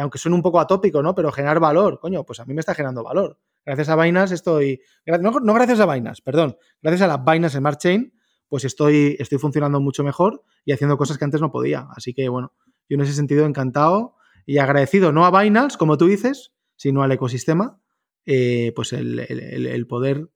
[0.00, 1.14] aunque suene un poco atópico, ¿no?
[1.14, 3.38] Pero generar valor, coño, pues a mí me está generando valor.
[3.64, 4.80] Gracias a Binance estoy.
[5.20, 6.56] No, gracias a Binance, perdón.
[6.80, 8.12] Gracias a la Binance Smart Chain
[8.48, 11.86] pues estoy, estoy funcionando mucho mejor y haciendo cosas que antes no podía.
[11.94, 12.52] Así que bueno,
[12.88, 17.12] yo en ese sentido encantado y agradecido no a Binance, como tú dices, sino al
[17.12, 17.80] ecosistema,
[18.24, 20.28] eh, pues el, poder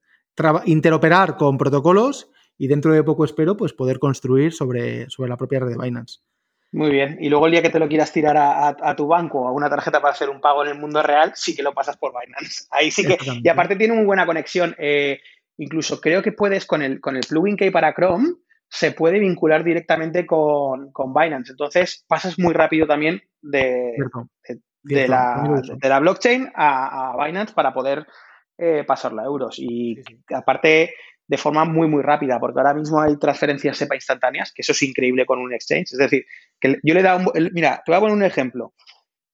[0.65, 5.61] interoperar con protocolos y dentro de poco espero pues poder construir sobre, sobre la propia
[5.61, 6.21] red de Binance.
[6.73, 7.19] Muy bien.
[7.21, 9.69] Y luego el día que te lo quieras tirar a, tu banco o a una
[9.69, 12.67] tarjeta para hacer un pago en el mundo real, sí que lo pasas por Binance.
[12.71, 13.19] Ahí sí que.
[13.43, 14.77] Y aparte tiene muy buena conexión.
[14.79, 15.21] Eh,
[15.61, 18.31] Incluso creo que puedes con el, con el plugin que hay para Chrome,
[18.67, 21.53] se puede vincular directamente con, Binance.
[21.53, 23.93] Entonces pasas muy rápido también de,
[24.83, 28.07] de, la, blockchain a, Binance para poder
[28.57, 29.57] eh, pasarlo a euros.
[29.59, 30.01] Y
[30.35, 30.95] aparte
[31.27, 34.83] de forma muy, muy rápida, porque ahora mismo hay transferencias SEPA instantáneas, que eso es
[34.83, 35.93] increíble con un exchange.
[35.93, 36.25] Es decir,
[36.59, 38.73] que yo le he dado un, Mira, te voy a poner un ejemplo.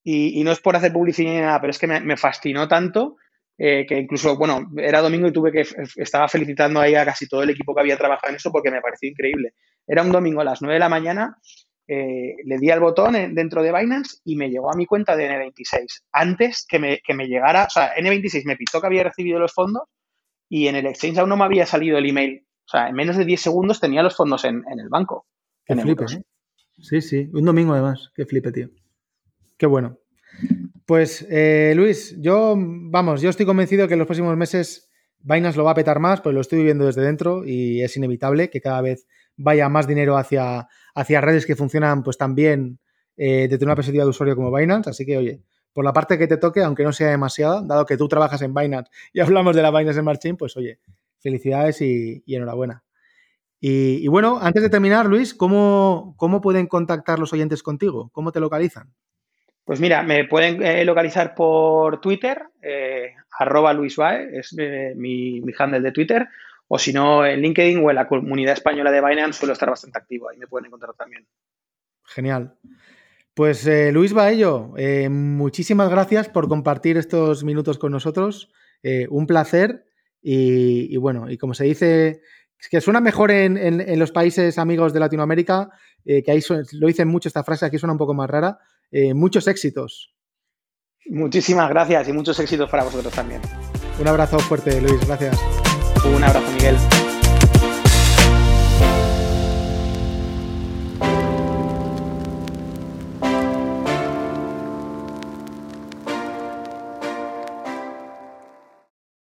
[0.03, 3.17] Y, no es por hacer publicidad ni nada, pero es que me fascinó tanto
[3.59, 5.65] eh, que incluso, bueno, era domingo y tuve que,
[5.97, 8.81] estaba felicitando ahí a casi todo el equipo que había trabajado en eso porque me
[8.81, 9.55] pareció increíble.
[9.87, 11.39] Era un domingo a las 9 de la mañana,
[11.89, 15.29] eh, le di al botón dentro de Binance y me llegó a mi cuenta de
[15.31, 16.03] N26.
[16.13, 19.55] Antes que me, que me llegara, o sea, N26 me pitó que había recibido los
[19.55, 19.85] fondos
[20.49, 22.47] y en el exchange aún no me había salido el email.
[22.67, 25.27] O sea, en menos de 10 segundos tenía los fondos en, el banco.
[25.65, 26.23] Qué flipe, ¿eh?
[26.79, 28.11] Sí, sí, un domingo además.
[28.15, 28.69] Qué flipe, tío.
[29.57, 29.99] Qué bueno.
[30.87, 35.65] Pues eh, Luis, yo, vamos, yo estoy convencido que en los próximos meses Binance lo
[35.65, 38.81] va a petar más, pues lo estoy viendo desde dentro y es inevitable que cada
[38.81, 42.79] vez vaya más dinero hacia, hacia redes que funcionan pues también
[43.17, 44.91] eh, desde una perspectiva de usuario como Binance.
[44.91, 47.97] Así que, oye, por la parte que te toque, aunque no sea demasiada, dado que
[47.97, 50.79] tú trabajas en Binance y hablamos de la Binance Smart Chain, pues oye,
[51.19, 52.85] felicidades y, enhorabuena.
[53.59, 58.11] Y, bueno, antes de terminar, Luis, ¿cómo, ¿cómo pueden contactar los oyentes contigo?
[58.13, 58.95] ¿Cómo te localizan?
[59.67, 63.97] Pues mira, me pueden eh, localizar por Twitter, eh, arroba Luis
[64.33, 66.29] es eh, mi, handle de Twitter,
[66.69, 69.99] o si no, en LinkedIn o en la comunidad española de Binance suelo estar bastante
[69.99, 71.27] activo, ahí me pueden encontrar también.
[72.05, 72.55] Genial.
[73.35, 74.73] Pues Luis Baello,
[75.11, 78.53] muchísimas gracias por compartir estos minutos con nosotros.
[79.11, 79.85] Un placer
[80.23, 82.23] y, bueno, y como se dice,
[82.71, 85.71] que suena mejor en, los países amigos de Latinoamérica,
[86.05, 86.41] que ahí
[86.73, 88.59] lo dicen mucho esta frase, aquí suena un poco más rara.
[89.15, 90.15] Muchos éxitos.
[91.09, 93.41] Muchísimas gracias y muchos éxitos para vosotros también.
[94.01, 95.39] Un abrazo fuerte, Luis, gracias.
[96.05, 96.77] Un abrazo, Miguel.